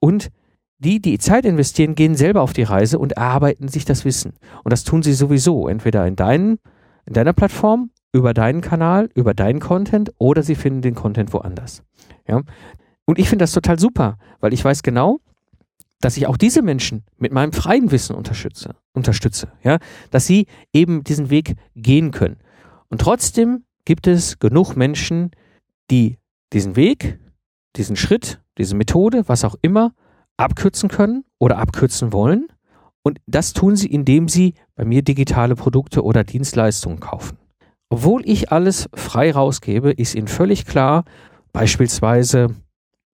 Und 0.00 0.30
die, 0.78 1.00
die 1.00 1.18
Zeit 1.18 1.44
investieren, 1.44 1.94
gehen 1.94 2.14
selber 2.14 2.42
auf 2.42 2.52
die 2.52 2.62
Reise 2.62 2.98
und 2.98 3.12
erarbeiten 3.12 3.68
sich 3.68 3.84
das 3.84 4.04
Wissen. 4.04 4.34
Und 4.64 4.72
das 4.72 4.84
tun 4.84 5.02
sie 5.02 5.12
sowieso, 5.12 5.68
entweder 5.68 6.06
in, 6.06 6.16
deinen, 6.16 6.58
in 7.06 7.12
deiner 7.12 7.32
Plattform 7.32 7.90
über 8.12 8.32
deinen 8.32 8.60
Kanal, 8.60 9.10
über 9.14 9.34
deinen 9.34 9.60
Content 9.60 10.12
oder 10.18 10.42
sie 10.42 10.54
finden 10.54 10.82
den 10.82 10.94
Content 10.94 11.32
woanders. 11.32 11.82
Ja? 12.28 12.42
Und 13.06 13.18
ich 13.18 13.28
finde 13.28 13.42
das 13.42 13.52
total 13.52 13.78
super, 13.78 14.18
weil 14.40 14.52
ich 14.52 14.64
weiß 14.64 14.82
genau, 14.82 15.20
dass 16.00 16.16
ich 16.16 16.26
auch 16.26 16.36
diese 16.36 16.62
Menschen 16.62 17.04
mit 17.16 17.32
meinem 17.32 17.52
freien 17.52 17.90
Wissen 17.90 18.14
unterstütze, 18.14 18.76
unterstütze, 18.92 19.48
ja, 19.62 19.78
dass 20.10 20.26
sie 20.26 20.46
eben 20.72 21.02
diesen 21.02 21.30
Weg 21.30 21.56
gehen 21.74 22.10
können. 22.10 22.36
Und 22.88 23.00
trotzdem 23.00 23.64
gibt 23.84 24.06
es 24.06 24.38
genug 24.38 24.76
Menschen, 24.76 25.30
die 25.90 26.18
diesen 26.52 26.76
Weg, 26.76 27.18
diesen 27.76 27.96
Schritt, 27.96 28.40
diese 28.58 28.76
Methode, 28.76 29.24
was 29.28 29.44
auch 29.44 29.56
immer, 29.62 29.94
abkürzen 30.36 30.88
können 30.88 31.24
oder 31.38 31.58
abkürzen 31.58 32.12
wollen. 32.12 32.48
Und 33.02 33.18
das 33.26 33.52
tun 33.52 33.76
sie, 33.76 33.88
indem 33.88 34.28
sie 34.28 34.54
bei 34.76 34.84
mir 34.84 35.02
digitale 35.02 35.54
Produkte 35.54 36.02
oder 36.02 36.24
Dienstleistungen 36.24 37.00
kaufen. 37.00 37.38
Obwohl 37.90 38.22
ich 38.28 38.50
alles 38.50 38.88
frei 38.94 39.32
rausgebe, 39.32 39.92
ist 39.92 40.14
Ihnen 40.14 40.28
völlig 40.28 40.66
klar, 40.66 41.04
beispielsweise 41.52 42.54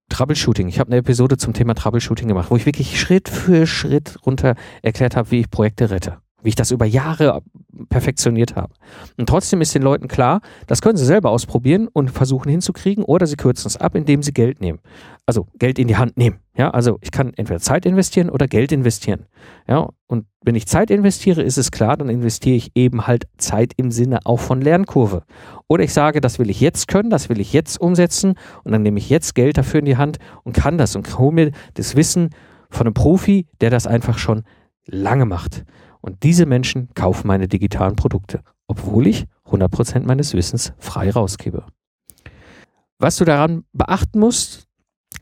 Troubleshooting. 0.09 0.69
Ich 0.69 0.81
habe 0.81 0.89
eine 0.89 0.99
Episode 0.99 1.37
zum 1.37 1.53
Thema 1.53 1.75
Troubleshooting 1.75 2.29
gemacht, 2.29 2.51
wo 2.51 2.57
ich 2.57 2.67
wirklich 2.67 3.01
Schritt 3.01 3.29
für 3.29 3.67
Schritt 3.67 4.19
runter 4.27 4.55
erklärt 4.83 5.17
habe, 5.17 5.31
wie 5.31 5.41
ich 5.41 5.51
Projekte 5.51 5.91
rette. 5.91 6.19
Wie 6.43 6.51
ich 6.51 6.55
das 6.55 6.71
über 6.71 6.85
Jahre 6.87 7.43
perfektioniert 7.89 8.57
habe. 8.57 8.73
Und 9.17 9.29
trotzdem 9.29 9.61
ist 9.61 9.75
den 9.75 9.83
Leuten 9.83 10.09
klar, 10.09 10.41
das 10.67 10.83
können 10.83 10.97
sie 10.97 11.05
selber 11.05 11.31
ausprobieren 11.31 11.89
und 11.89 12.11
versuchen 12.11 12.51
hinzukriegen 12.51 13.05
oder 13.05 13.27
sie 13.27 13.37
kürzen 13.37 13.69
es 13.69 13.77
ab, 13.77 13.95
indem 13.95 14.23
sie 14.23 14.33
Geld 14.33 14.61
nehmen. 14.61 14.81
Also 15.27 15.47
Geld 15.59 15.79
in 15.79 15.89
die 15.89 15.97
Hand 15.97 16.17
nehmen. 16.17 16.41
Ja, 16.57 16.71
also 16.71 16.99
ich 17.01 17.11
kann 17.11 17.33
entweder 17.37 17.61
Zeit 17.61 17.87
investieren 17.87 18.31
oder 18.31 18.49
Geld 18.49 18.73
investieren. 18.73 19.27
Ja, 19.69 19.89
und 20.07 20.27
wenn 20.43 20.57
ich 20.57 20.67
Zeit 20.67 20.91
investiere, 20.91 21.43
ist 21.43 21.57
es 21.57 21.71
klar, 21.71 21.97
dann 21.97 22.09
investiere 22.09 22.57
ich 22.57 22.73
eben 22.75 23.07
halt 23.07 23.29
Zeit 23.39 23.73
im 23.77 23.91
Sinne 23.93 24.21
auch 24.25 24.41
von 24.41 24.61
Lernkurve. 24.61 25.23
Oder 25.69 25.85
ich 25.85 25.93
sage, 25.93 26.21
das 26.21 26.39
will 26.39 26.51
ich 26.51 26.61
jetzt 26.61 26.89
können, 26.89 27.11
das 27.11 27.29
will 27.29 27.41
ich 27.41 27.53
jetzt 27.53 27.81
umsetzen 27.81 28.35
und 28.65 28.73
dann 28.73 28.83
nehme 28.83 28.99
ich 28.99 29.09
jetzt 29.09 29.35
Geld 29.35 29.57
dafür 29.57 29.81
in 29.81 29.87
die 29.87 29.97
Hand 29.97 30.19
und 30.43 30.53
kann 30.53 30.79
das 30.79 30.97
und 30.97 31.19
hole 31.19 31.33
mir 31.33 31.53
das 31.75 31.95
Wissen 31.95 32.31
von 32.71 32.87
einem 32.87 32.95
Profi, 32.95 33.47
der 33.61 33.71
das 33.71 33.87
einfach 33.87 34.19
schon 34.19 34.43
lange 34.87 35.27
macht. 35.27 35.65
Und 36.01 36.23
diese 36.23 36.47
Menschen 36.47 36.89
kaufen 36.95 37.27
meine 37.27 37.49
digitalen 37.49 37.97
Produkte, 37.97 38.43
obwohl 38.67 39.07
ich 39.07 39.27
100% 39.47 40.07
meines 40.07 40.35
Wissens 40.35 40.73
frei 40.79 41.11
rausgebe. 41.11 41.67
Was 42.99 43.17
du 43.17 43.25
daran 43.25 43.65
beachten 43.73 44.19
musst, 44.21 44.69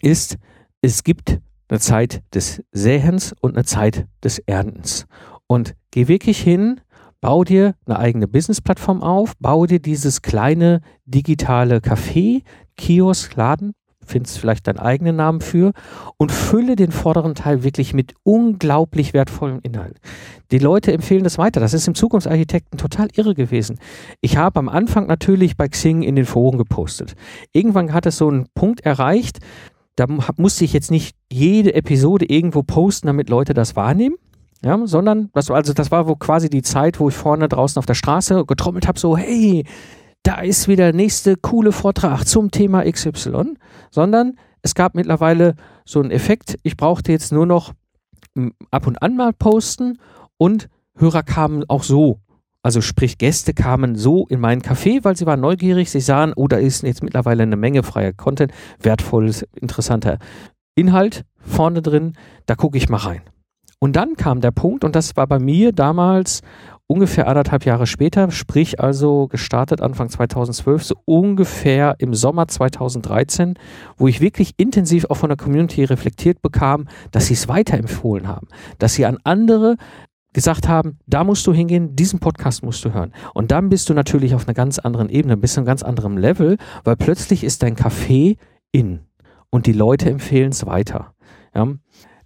ist, 0.00 0.36
es 0.80 1.04
gibt 1.04 1.40
eine 1.68 1.80
Zeit 1.80 2.22
des 2.34 2.62
Sähens 2.72 3.34
und 3.40 3.56
eine 3.56 3.64
Zeit 3.64 4.06
des 4.22 4.38
Erntens. 4.40 5.06
Und 5.46 5.74
geh 5.90 6.08
wirklich 6.08 6.40
hin, 6.40 6.80
bau 7.20 7.44
dir 7.44 7.74
eine 7.86 7.98
eigene 7.98 8.28
Business-Plattform 8.28 9.02
auf, 9.02 9.34
bau 9.38 9.66
dir 9.66 9.80
dieses 9.80 10.22
kleine 10.22 10.80
digitale 11.04 11.78
Café, 11.78 12.42
Kiosk, 12.76 13.34
Laden, 13.36 13.74
findest 14.08 14.38
vielleicht 14.38 14.66
deinen 14.66 14.78
eigenen 14.78 15.16
Namen 15.16 15.40
für 15.40 15.72
und 16.16 16.32
fülle 16.32 16.76
den 16.76 16.92
vorderen 16.92 17.34
Teil 17.34 17.62
wirklich 17.62 17.94
mit 17.94 18.14
unglaublich 18.24 19.14
wertvollem 19.14 19.60
Inhalt. 19.62 19.98
Die 20.50 20.58
Leute 20.58 20.92
empfehlen 20.92 21.24
das 21.24 21.38
weiter. 21.38 21.60
Das 21.60 21.74
ist 21.74 21.86
im 21.86 21.94
Zukunftsarchitekten 21.94 22.78
total 22.78 23.08
irre 23.14 23.34
gewesen. 23.34 23.78
Ich 24.20 24.36
habe 24.36 24.58
am 24.58 24.68
Anfang 24.68 25.06
natürlich 25.06 25.56
bei 25.56 25.68
Xing 25.68 26.02
in 26.02 26.16
den 26.16 26.26
Foren 26.26 26.58
gepostet. 26.58 27.14
Irgendwann 27.52 27.92
hat 27.92 28.06
es 28.06 28.16
so 28.16 28.28
einen 28.28 28.46
Punkt 28.54 28.80
erreicht, 28.80 29.38
da 29.96 30.06
musste 30.36 30.64
ich 30.64 30.72
jetzt 30.72 30.90
nicht 30.90 31.16
jede 31.30 31.74
Episode 31.74 32.24
irgendwo 32.28 32.62
posten, 32.62 33.08
damit 33.08 33.28
Leute 33.28 33.52
das 33.52 33.74
wahrnehmen. 33.74 34.16
Ja, 34.64 34.78
sondern 34.86 35.30
das, 35.34 35.50
also 35.50 35.72
das 35.72 35.92
war 35.92 36.08
wo 36.08 36.16
quasi 36.16 36.50
die 36.50 36.62
Zeit, 36.62 36.98
wo 36.98 37.08
ich 37.08 37.14
vorne 37.14 37.48
draußen 37.48 37.78
auf 37.78 37.86
der 37.86 37.94
Straße 37.94 38.44
getrommelt 38.44 38.88
habe, 38.88 38.98
so, 38.98 39.16
hey, 39.16 39.64
da 40.24 40.40
ist 40.40 40.66
wieder 40.66 40.84
der 40.84 40.94
nächste 40.94 41.36
coole 41.36 41.70
Vortrag 41.72 42.24
zum 42.24 42.50
Thema 42.50 42.82
XY, 42.90 43.54
sondern 43.90 44.34
es 44.62 44.74
gab 44.74 44.94
mittlerweile 44.94 45.54
so 45.84 46.00
einen 46.00 46.10
Effekt, 46.10 46.58
ich 46.62 46.76
brauchte 46.76 47.12
jetzt 47.12 47.32
nur 47.32 47.46
noch 47.46 47.72
ab 48.70 48.86
und 48.86 49.02
an 49.02 49.16
mal 49.16 49.32
posten 49.32 49.98
und 50.36 50.68
Hörer 50.96 51.22
kamen 51.22 51.64
auch 51.68 51.84
so. 51.84 52.20
Also 52.62 52.80
sprich, 52.80 53.18
Gäste 53.18 53.54
kamen 53.54 53.94
so 53.94 54.26
in 54.26 54.40
meinen 54.40 54.62
Café, 54.62 55.04
weil 55.04 55.16
sie 55.16 55.26
waren 55.26 55.40
neugierig, 55.40 55.90
sie 55.90 56.00
sahen, 56.00 56.32
oh, 56.34 56.48
da 56.48 56.56
ist 56.56 56.82
jetzt 56.82 57.04
mittlerweile 57.04 57.44
eine 57.44 57.56
Menge 57.56 57.84
freier 57.84 58.12
Content, 58.12 58.52
wertvolles, 58.80 59.46
interessanter 59.54 60.18
Inhalt 60.74 61.24
vorne 61.38 61.82
drin, 61.82 62.14
da 62.46 62.56
gucke 62.56 62.76
ich 62.76 62.88
mal 62.88 62.98
rein. 62.98 63.22
Und 63.80 63.94
dann 63.94 64.16
kam 64.16 64.40
der 64.40 64.50
Punkt, 64.50 64.82
und 64.84 64.96
das 64.96 65.16
war 65.16 65.26
bei 65.28 65.38
mir 65.38 65.72
damals 65.72 66.42
ungefähr 66.88 67.28
anderthalb 67.28 67.64
Jahre 67.64 67.86
später, 67.86 68.32
sprich 68.32 68.80
also 68.80 69.28
gestartet 69.28 69.80
Anfang 69.80 70.08
2012, 70.08 70.82
so 70.82 70.96
ungefähr 71.04 71.94
im 71.98 72.14
Sommer 72.14 72.48
2013, 72.48 73.54
wo 73.96 74.08
ich 74.08 74.20
wirklich 74.20 74.54
intensiv 74.56 75.04
auch 75.08 75.18
von 75.18 75.28
der 75.28 75.36
Community 75.36 75.84
reflektiert 75.84 76.42
bekam, 76.42 76.88
dass 77.12 77.26
sie 77.26 77.34
es 77.34 77.46
weiterempfohlen 77.46 78.26
haben, 78.26 78.48
dass 78.78 78.94
sie 78.94 79.06
an 79.06 79.18
andere 79.22 79.76
gesagt 80.32 80.66
haben, 80.68 80.98
da 81.06 81.24
musst 81.24 81.46
du 81.46 81.52
hingehen, 81.52 81.94
diesen 81.94 82.20
Podcast 82.20 82.62
musst 82.62 82.84
du 82.84 82.92
hören. 82.92 83.12
Und 83.34 83.50
dann 83.50 83.68
bist 83.68 83.88
du 83.88 83.94
natürlich 83.94 84.34
auf 84.34 84.46
einer 84.46 84.54
ganz 84.54 84.78
anderen 84.78 85.08
Ebene, 85.08 85.36
bist 85.36 85.54
auf 85.54 85.58
einem 85.58 85.66
ganz 85.66 85.82
anderen 85.82 86.16
Level, 86.16 86.56
weil 86.84 86.96
plötzlich 86.96 87.44
ist 87.44 87.62
dein 87.62 87.76
Café 87.76 88.36
in 88.72 89.00
und 89.50 89.66
die 89.66 89.72
Leute 89.72 90.10
empfehlen 90.10 90.50
es 90.50 90.64
weiter. 90.66 91.14
Ja? 91.54 91.68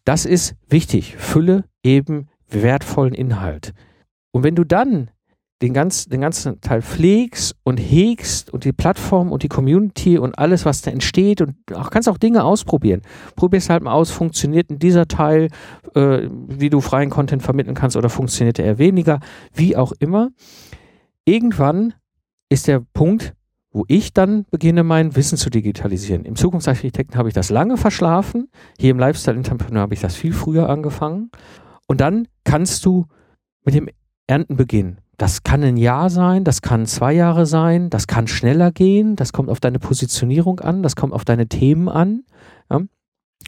Das 0.05 0.25
ist 0.25 0.55
wichtig. 0.69 1.17
Fülle 1.17 1.65
eben 1.83 2.29
wertvollen 2.49 3.15
Inhalt. 3.15 3.73
Und 4.33 4.43
wenn 4.43 4.57
du 4.57 4.65
dann 4.65 5.11
den, 5.63 5.73
ganz, 5.73 6.07
den 6.07 6.21
ganzen 6.21 6.61
Teil 6.61 6.83
pflegst 6.83 7.55
und 7.63 7.77
hegst 7.79 8.53
und 8.53 8.65
die 8.65 8.73
Plattform 8.73 9.31
und 9.31 9.45
die 9.45 9.49
Community 9.49 10.19
und 10.19 10.37
alles, 10.37 10.65
was 10.65 10.83
da 10.83 10.91
entsteht 10.91 11.41
und 11.41 11.55
auch 11.75 11.91
kannst 11.91 12.09
auch 12.09 12.19
Dinge 12.19 12.43
ausprobieren. 12.43 13.03
Probier 13.37 13.59
es 13.59 13.71
halt 13.71 13.85
mal 13.85 13.93
aus, 13.93 14.11
funktioniert 14.11 14.71
in 14.71 14.81
dieser 14.81 15.07
Teil, 15.07 15.49
äh, 15.95 16.29
wie 16.49 16.69
du 16.69 16.81
freien 16.81 17.11
Content 17.11 17.43
vermitteln 17.43 17.77
kannst 17.77 17.97
oder 17.97 18.11
funktioniert 18.11 18.59
er 18.59 18.79
weniger, 18.79 19.21
wie 19.55 19.77
auch 19.77 19.93
immer. 20.01 20.31
Irgendwann 21.25 21.95
ist 22.49 22.67
der 22.67 22.81
Punkt, 22.93 23.35
wo 23.71 23.85
ich 23.87 24.13
dann 24.13 24.45
beginne, 24.51 24.83
mein 24.83 25.15
Wissen 25.15 25.39
zu 25.39 25.49
digitalisieren. 25.49 26.25
Im 26.25 26.35
Zukunftsarchitekten 26.35 27.17
habe 27.17 27.29
ich 27.29 27.35
das 27.35 27.51
lange 27.51 27.77
verschlafen. 27.77 28.51
Hier 28.79 28.91
im 28.91 28.99
Lifestyle 28.99 29.37
Entrepreneur 29.37 29.83
habe 29.83 29.95
ich 29.95 30.01
das 30.01 30.17
viel 30.17 30.33
früher 30.33 30.69
angefangen. 30.69 31.31
Und 31.87 32.01
dann 32.01 32.27
kannst 32.45 32.85
du 32.85 33.07
mit 33.65 33.75
dem 33.75 33.89
Ernten 34.27 34.57
beginnen. 34.57 34.99
Das 35.19 35.43
kann 35.43 35.63
ein 35.63 35.77
Jahr 35.77 36.11
sein, 36.11 36.43
das 36.43 36.63
kann 36.63 36.87
zwei 36.87 37.13
Jahre 37.13 37.47
sein, 37.47 37.91
das 37.91 38.07
kann 38.07 38.27
schneller 38.27 38.73
gehen, 38.73 39.15
das 39.15 39.33
kommt 39.33 39.51
auf 39.51 39.61
deine 39.61 39.79
Positionierung 39.79 40.61
an, 40.61 40.83
das 40.83 40.97
kommt 40.97 41.13
auf 41.13 41.25
deine 41.25 41.47
Themen 41.47 41.89
an. 41.89 42.25
Ja. 42.71 42.81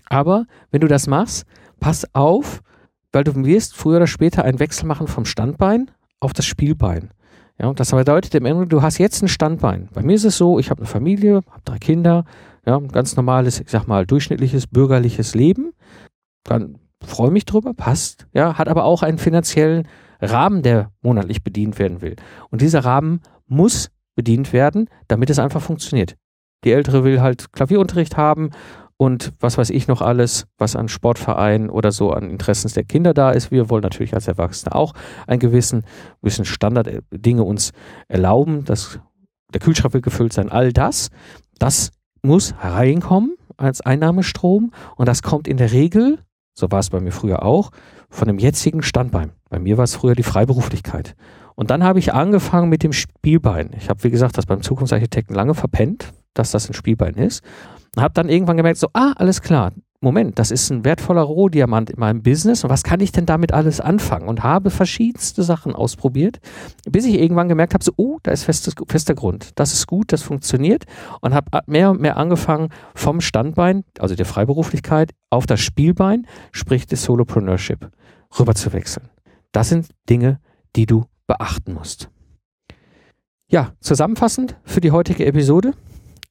Aber 0.09 0.47
wenn 0.71 0.81
du 0.81 0.89
das 0.89 1.07
machst, 1.07 1.47
pass 1.81 2.07
auf, 2.15 2.63
weil 3.13 3.25
du 3.25 3.35
wirst 3.45 3.75
früher 3.75 3.97
oder 3.97 4.07
später 4.07 4.45
einen 4.45 4.61
Wechsel 4.61 4.87
machen 4.87 5.07
vom 5.07 5.25
Standbein 5.25 5.91
auf 6.21 6.33
das 6.33 6.47
Spielbein. 6.47 7.11
Ja, 7.61 7.73
das 7.73 7.93
bedeutet 7.93 8.35
im 8.35 8.47
Endeffekt, 8.47 8.73
du 8.73 8.83
hast 8.83 8.99
jetzt 8.99 9.23
ein 9.23 9.29
Standbein. 9.29 9.89
Bei 9.95 10.03
mir 10.03 10.15
ist 10.15 10.25
es 10.25 10.37
so, 10.37 10.59
ich 10.59 10.71
habe 10.71 10.81
eine 10.81 10.89
Familie, 10.89 11.37
habe 11.51 11.63
drei 11.65 11.79
Kinder, 11.79 12.25
ja, 12.67 12.77
ein 12.77 12.89
ganz 12.89 13.17
normales, 13.17 13.61
ich 13.61 13.71
sag 13.71 13.87
mal, 13.87 14.07
durchschnittliches 14.07 14.67
bürgerliches 14.67 15.35
Leben. 15.35 15.73
Dann 16.43 16.79
freue 17.03 17.31
mich 17.31 17.45
drüber, 17.45 17.75
passt, 17.75 18.27
ja, 18.33 18.59
hat 18.59 18.69
aber 18.69 18.85
auch 18.85 19.03
einen 19.03 19.19
finanziellen 19.19 19.87
Rahmen, 20.25 20.63
der 20.63 20.91
monatlich 21.03 21.43
bedient 21.43 21.79
werden 21.79 22.01
will. 22.01 22.17
Und 22.51 22.61
dieser 22.61 22.85
Rahmen 22.85 23.21
muss 23.47 23.91
bedient 24.15 24.53
werden, 24.53 24.89
damit 25.09 25.31
es 25.31 25.39
einfach 25.39 25.63
funktioniert. 25.63 26.17
Die 26.65 26.73
Ältere 26.73 27.05
will 27.05 27.21
halt 27.21 27.53
Klavierunterricht 27.53 28.17
haben 28.17 28.51
und 28.97 29.33
was 29.41 29.59
weiß 29.59 29.71
ich 29.71 29.89
noch 29.89 30.01
alles, 30.01 30.47
was 30.57 30.77
an 30.77 30.89
Sportvereinen 30.89 31.69
oder 31.69 31.93
so 31.93 32.13
an 32.13 32.31
Interessen 32.31 32.73
der 32.73 32.85
Kinder 32.85 33.13
da 33.13 33.33
ist. 33.33 33.51
Wir 33.51 33.69
wollen 33.69 33.83
natürlich 33.83 34.15
als 34.15 34.29
Erwachsene 34.29 34.75
auch 34.75 34.95
einen 35.27 35.41
gewissen, 35.41 35.83
gewissen 36.23 36.45
Standarddinge 36.45 37.43
uns 37.43 37.73
erlauben, 38.09 38.65
dass 38.65 39.01
der 39.53 39.61
Kühlschrank 39.61 39.95
will 39.95 40.01
gefüllt 40.01 40.33
sein. 40.33 40.49
All 40.49 40.73
das, 40.73 41.11
das 41.59 41.91
muss 42.23 42.55
reinkommen 42.61 43.37
als 43.57 43.81
Einnahmestrom 43.81 44.73
und 44.97 45.09
das 45.09 45.23
kommt 45.23 45.49
in 45.49 45.57
der 45.57 45.73
Regel, 45.73 46.19
so 46.55 46.71
war 46.71 46.79
es 46.79 46.91
bei 46.91 47.01
mir 47.01 47.13
früher 47.13 47.43
auch, 47.43 47.71
von 48.11 48.29
dem 48.29 48.39
jetzigen 48.39 48.83
Standbein. 48.83 49.33
Bei 49.55 49.61
mir 49.61 49.77
war 49.77 49.85
es 49.85 49.95
früher 49.95 50.17
die 50.17 50.25
Freiberuflichkeit. 50.25 51.15
Und 51.55 51.71
dann 51.71 51.85
habe 51.85 52.01
ich 52.01 52.13
angefangen 52.13 52.69
mit 52.69 52.83
dem 52.83 52.93
Spielbein. 52.93 53.71
Ich 53.79 53.89
habe, 53.89 54.03
wie 54.03 54.11
gesagt, 54.11 54.37
das 54.37 54.47
beim 54.47 54.63
Zukunftsarchitekten 54.63 55.33
lange 55.33 55.55
verpennt, 55.55 56.13
dass 56.35 56.51
das 56.51 56.69
ein 56.69 56.75
Spielbein 56.75 57.15
ist. 57.15 57.45
Und 57.95 58.03
habe 58.03 58.15
dann 58.15 58.29
irgendwann 58.29 58.57
gemerkt, 58.57 58.81
so, 58.81 58.89
ah, 58.95 59.13
alles 59.15 59.43
klar, 59.43 59.71
Moment, 60.01 60.41
das 60.41 60.51
ist 60.51 60.71
ein 60.71 60.85
wertvoller 60.85 61.23
Rohdiamant 61.23 61.89
in 61.89 62.01
meinem 62.01 62.25
Business 62.25 62.65
und 62.65 62.71
was 62.71 62.83
kann 62.83 62.99
ich 62.99 63.13
denn 63.13 63.27
damit 63.27 63.53
alles 63.53 63.81
anfangen? 63.81 64.27
Und 64.27 64.43
habe 64.43 64.71
verschiedenste 64.71 65.45
Sachen 65.45 65.73
ausprobiert, 65.77 66.41
bis 66.91 67.05
ich 67.05 67.15
irgendwann 67.15 67.49
gemerkt 67.49 67.75
habe, 67.75 67.85
so, 67.85 67.93
oh, 67.97 68.19
da 68.25 68.33
ist 68.33 68.43
festes, 68.43 68.75
fester 68.89 69.15
Grund. 69.15 69.53
Das 69.55 69.73
ist 69.73 69.87
gut, 69.87 70.13
das 70.13 70.23
funktioniert 70.23 70.83
und 71.21 71.33
habe 71.33 71.61
mehr 71.69 71.93
und 71.93 72.01
mehr 72.01 72.17
angefangen 72.17 72.71
vom 72.97 73.21
Standbein, 73.21 73.85
also 74.01 74.17
der 74.17 74.27
Freiberuflichkeit, 74.27 75.13
auf 75.31 75.47
das 75.47 75.61
Spielbein, 75.61 76.27
sprich 76.51 76.89
des 76.89 77.05
Solopreneurship, 77.05 77.89
rüber 78.37 78.57
zu 78.57 78.73
wechseln. 78.73 79.09
Das 79.55 79.69
sind 79.69 79.91
Dinge, 80.11 80.41
die 80.75 80.85
du 80.85 81.05
beachten 81.29 81.75
musst. 81.75 82.11
Ja, 83.49 83.73
zusammenfassend 83.81 84.57
für 84.65 84.81
die 84.81 84.91
heutige 84.91 85.27
Episode. 85.27 85.75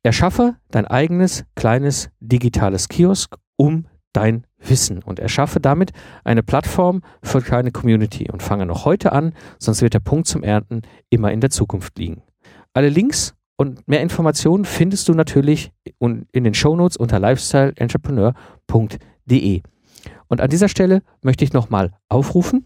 Erschaffe 0.03 0.57
dein 0.71 0.85
eigenes 0.85 1.45
kleines 1.55 2.09
digitales 2.19 2.89
Kiosk 2.89 3.37
um 3.55 3.87
dein 4.11 4.45
Wissen 4.57 5.01
und 5.01 5.19
erschaffe 5.19 5.61
damit 5.61 5.93
eine 6.25 6.43
Plattform 6.43 7.01
für 7.23 7.41
kleine 7.41 7.71
Community 7.71 8.29
und 8.29 8.43
fange 8.43 8.65
noch 8.65 8.83
heute 8.83 9.13
an, 9.13 9.33
sonst 9.57 9.81
wird 9.81 9.93
der 9.93 10.01
Punkt 10.01 10.27
zum 10.27 10.43
Ernten 10.43 10.81
immer 11.09 11.31
in 11.31 11.39
der 11.39 11.49
Zukunft 11.49 11.97
liegen. 11.97 12.23
Alle 12.73 12.89
Links 12.89 13.35
und 13.55 13.87
mehr 13.87 14.01
Informationen 14.01 14.65
findest 14.65 15.07
du 15.07 15.13
natürlich 15.13 15.71
in 15.99 16.27
den 16.33 16.53
Shownotes 16.53 16.97
unter 16.97 17.19
lifestyleentrepreneur.de. 17.19 19.61
Und 20.27 20.41
an 20.41 20.49
dieser 20.49 20.67
Stelle 20.67 21.03
möchte 21.21 21.45
ich 21.45 21.53
nochmal 21.53 21.93
aufrufen, 22.09 22.65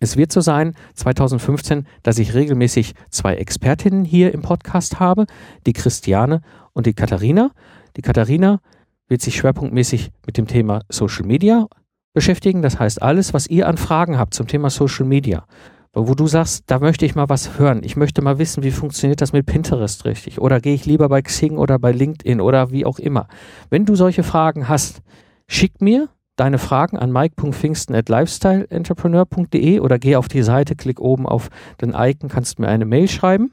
es 0.00 0.16
wird 0.16 0.32
so 0.32 0.40
sein, 0.40 0.74
2015, 0.94 1.86
dass 2.02 2.18
ich 2.18 2.34
regelmäßig 2.34 2.94
zwei 3.10 3.36
Expertinnen 3.36 4.04
hier 4.04 4.32
im 4.32 4.42
Podcast 4.42 5.00
habe, 5.00 5.26
die 5.66 5.72
Christiane 5.72 6.42
und 6.72 6.86
die 6.86 6.94
Katharina. 6.94 7.50
Die 7.96 8.02
Katharina 8.02 8.60
wird 9.08 9.22
sich 9.22 9.36
schwerpunktmäßig 9.36 10.10
mit 10.26 10.36
dem 10.36 10.46
Thema 10.46 10.82
Social 10.88 11.26
Media 11.26 11.66
beschäftigen. 12.12 12.62
Das 12.62 12.78
heißt, 12.78 13.02
alles, 13.02 13.34
was 13.34 13.46
ihr 13.46 13.68
an 13.68 13.76
Fragen 13.76 14.18
habt 14.18 14.34
zum 14.34 14.46
Thema 14.46 14.70
Social 14.70 15.06
Media, 15.06 15.46
wo 15.92 16.14
du 16.14 16.26
sagst, 16.26 16.64
da 16.66 16.78
möchte 16.78 17.06
ich 17.06 17.14
mal 17.14 17.28
was 17.28 17.58
hören. 17.58 17.82
Ich 17.82 17.96
möchte 17.96 18.22
mal 18.22 18.38
wissen, 18.38 18.62
wie 18.62 18.70
funktioniert 18.70 19.20
das 19.20 19.32
mit 19.32 19.46
Pinterest 19.46 20.04
richtig? 20.04 20.40
Oder 20.40 20.60
gehe 20.60 20.74
ich 20.74 20.86
lieber 20.86 21.08
bei 21.08 21.22
Xing 21.22 21.56
oder 21.56 21.78
bei 21.78 21.92
LinkedIn 21.92 22.40
oder 22.40 22.70
wie 22.70 22.84
auch 22.84 22.98
immer. 22.98 23.28
Wenn 23.70 23.86
du 23.86 23.94
solche 23.94 24.22
Fragen 24.22 24.68
hast, 24.68 25.02
schick 25.46 25.80
mir 25.80 26.08
deine 26.36 26.58
Fragen 26.58 26.98
an 26.98 27.12
mike.pfingsten 27.12 27.94
at 27.94 28.08
lifestyleentrepreneur.de 28.08 29.80
oder 29.80 29.98
geh 29.98 30.16
auf 30.16 30.28
die 30.28 30.42
Seite, 30.42 30.76
klick 30.76 31.00
oben 31.00 31.26
auf 31.26 31.48
den 31.80 31.94
Icon, 31.94 32.28
kannst 32.28 32.58
mir 32.58 32.68
eine 32.68 32.84
Mail 32.84 33.08
schreiben. 33.08 33.52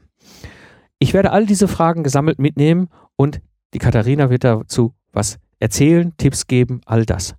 Ich 0.98 1.12
werde 1.14 1.32
all 1.32 1.46
diese 1.46 1.68
Fragen 1.68 2.04
gesammelt 2.04 2.38
mitnehmen 2.38 2.88
und 3.16 3.40
die 3.72 3.78
Katharina 3.78 4.30
wird 4.30 4.44
dazu 4.44 4.94
was 5.12 5.38
erzählen, 5.58 6.12
Tipps 6.16 6.46
geben, 6.46 6.80
all 6.86 7.06
das. 7.06 7.34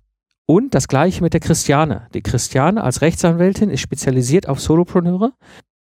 Und 0.46 0.74
das 0.74 0.88
gleiche 0.88 1.22
mit 1.22 1.32
der 1.32 1.40
Christiane. 1.40 2.06
Die 2.14 2.22
Christiane 2.22 2.82
als 2.82 3.00
Rechtsanwältin 3.00 3.70
ist 3.70 3.80
spezialisiert 3.80 4.48
auf 4.48 4.60
Solopreneure. 4.60 5.32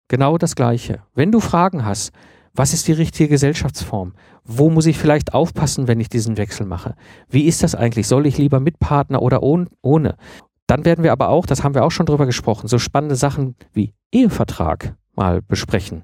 Genau 0.08 0.38
das 0.38 0.56
gleiche. 0.56 1.04
Wenn 1.13 1.32
du 1.32 1.39
Fragen 1.39 1.86
hast, 1.86 2.12
was 2.55 2.73
ist 2.73 2.87
die 2.87 2.93
richtige 2.93 3.29
Gesellschaftsform? 3.29 4.13
Wo 4.43 4.69
muss 4.69 4.85
ich 4.85 4.97
vielleicht 4.97 5.33
aufpassen, 5.33 5.87
wenn 5.87 5.99
ich 5.99 6.09
diesen 6.09 6.37
Wechsel 6.37 6.65
mache? 6.65 6.95
Wie 7.29 7.45
ist 7.45 7.63
das 7.63 7.75
eigentlich? 7.75 8.07
Soll 8.07 8.25
ich 8.25 8.37
lieber 8.37 8.59
mit 8.59 8.79
Partner 8.79 9.21
oder 9.21 9.43
ohne? 9.43 10.15
Dann 10.67 10.85
werden 10.85 11.03
wir 11.03 11.11
aber 11.11 11.29
auch, 11.29 11.45
das 11.45 11.63
haben 11.63 11.75
wir 11.75 11.83
auch 11.83 11.91
schon 11.91 12.05
drüber 12.05 12.25
gesprochen, 12.25 12.67
so 12.67 12.79
spannende 12.79 13.15
Sachen 13.15 13.55
wie 13.73 13.93
Ehevertrag 14.11 14.95
mal 15.15 15.41
besprechen. 15.41 16.03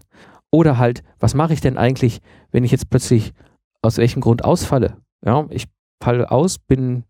Oder 0.52 0.78
halt, 0.78 1.04
was 1.20 1.34
mache 1.34 1.54
ich 1.54 1.62
denn 1.62 1.78
eigentlich, 1.78 2.20
wenn 2.52 2.64
ich 2.64 2.72
jetzt 2.72 2.90
plötzlich 2.90 3.34
aus 3.82 3.98
welchem 3.98 4.22
Grund 4.22 4.44
ausfalle? 4.44 4.98
Ja, 5.26 5.46
ich 5.50 5.66
falle 6.02 6.30
aus, 6.32 6.60
bin 6.60 7.04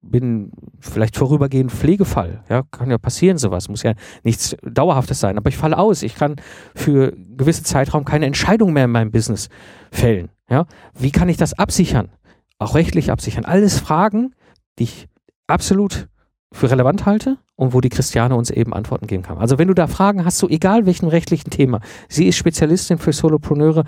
bin 0.00 0.52
vielleicht 0.80 1.16
vorübergehend 1.16 1.70
Pflegefall. 1.70 2.42
Ja, 2.48 2.62
kann 2.70 2.90
ja 2.90 2.98
passieren 2.98 3.38
sowas, 3.38 3.68
muss 3.68 3.82
ja 3.82 3.94
nichts 4.22 4.56
Dauerhaftes 4.62 5.20
sein. 5.20 5.36
Aber 5.36 5.48
ich 5.48 5.56
falle 5.56 5.78
aus. 5.78 6.02
Ich 6.02 6.14
kann 6.14 6.36
für 6.74 7.12
gewisse 7.36 7.62
Zeitraum 7.62 8.04
keine 8.04 8.26
Entscheidung 8.26 8.72
mehr 8.72 8.84
in 8.84 8.90
meinem 8.90 9.10
Business 9.10 9.48
fällen. 9.90 10.30
Ja, 10.48 10.66
wie 10.94 11.10
kann 11.10 11.28
ich 11.28 11.36
das 11.36 11.54
absichern? 11.54 12.08
Auch 12.58 12.74
rechtlich 12.74 13.10
absichern. 13.10 13.44
Alles 13.44 13.78
Fragen, 13.78 14.34
die 14.78 14.84
ich 14.84 15.08
absolut 15.46 16.08
für 16.52 16.70
relevant 16.70 17.04
halte 17.04 17.38
und 17.56 17.74
wo 17.74 17.80
die 17.80 17.88
Christiane 17.88 18.36
uns 18.36 18.50
eben 18.50 18.72
Antworten 18.72 19.06
geben 19.06 19.22
kann. 19.22 19.38
Also 19.38 19.58
wenn 19.58 19.68
du 19.68 19.74
da 19.74 19.86
Fragen 19.86 20.24
hast, 20.24 20.38
so 20.38 20.48
egal 20.48 20.86
welchen 20.86 21.08
rechtlichen 21.08 21.50
Thema, 21.50 21.80
sie 22.08 22.26
ist 22.26 22.36
Spezialistin 22.36 22.98
für 22.98 23.12
Solopreneure, 23.12 23.84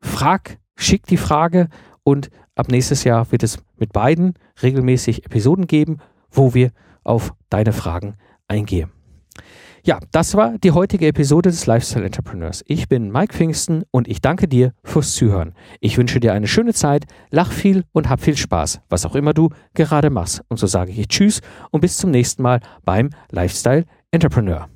frag, 0.00 0.58
schick 0.76 1.06
die 1.06 1.16
Frage 1.16 1.68
und 2.02 2.30
ab 2.54 2.68
nächstes 2.68 3.04
Jahr 3.04 3.30
wird 3.32 3.42
es 3.42 3.58
mit 3.76 3.92
beiden 3.92 4.34
regelmäßig 4.62 5.24
Episoden 5.24 5.66
geben, 5.66 5.98
wo 6.30 6.54
wir 6.54 6.70
auf 7.04 7.32
deine 7.48 7.72
Fragen 7.72 8.14
eingehen. 8.48 8.90
Ja, 9.82 9.98
das 10.12 10.34
war 10.34 10.58
die 10.58 10.72
heutige 10.72 11.06
Episode 11.06 11.50
des 11.50 11.64
Lifestyle 11.66 12.04
Entrepreneurs. 12.04 12.62
Ich 12.66 12.88
bin 12.88 13.10
Mike 13.10 13.34
Pfingsten 13.34 13.84
und 13.90 14.08
ich 14.08 14.20
danke 14.20 14.46
dir 14.46 14.74
fürs 14.84 15.14
Zuhören. 15.14 15.54
Ich 15.80 15.96
wünsche 15.96 16.20
dir 16.20 16.34
eine 16.34 16.48
schöne 16.48 16.74
Zeit, 16.74 17.06
lach 17.30 17.50
viel 17.50 17.84
und 17.92 18.10
hab 18.10 18.20
viel 18.20 18.36
Spaß, 18.36 18.82
was 18.90 19.06
auch 19.06 19.14
immer 19.14 19.32
du 19.32 19.48
gerade 19.72 20.10
machst. 20.10 20.42
Und 20.48 20.58
so 20.58 20.66
sage 20.66 20.92
ich 20.92 21.08
Tschüss 21.08 21.40
und 21.70 21.80
bis 21.80 21.96
zum 21.96 22.10
nächsten 22.10 22.42
Mal 22.42 22.60
beim 22.84 23.10
Lifestyle 23.30 23.86
Entrepreneur. 24.10 24.68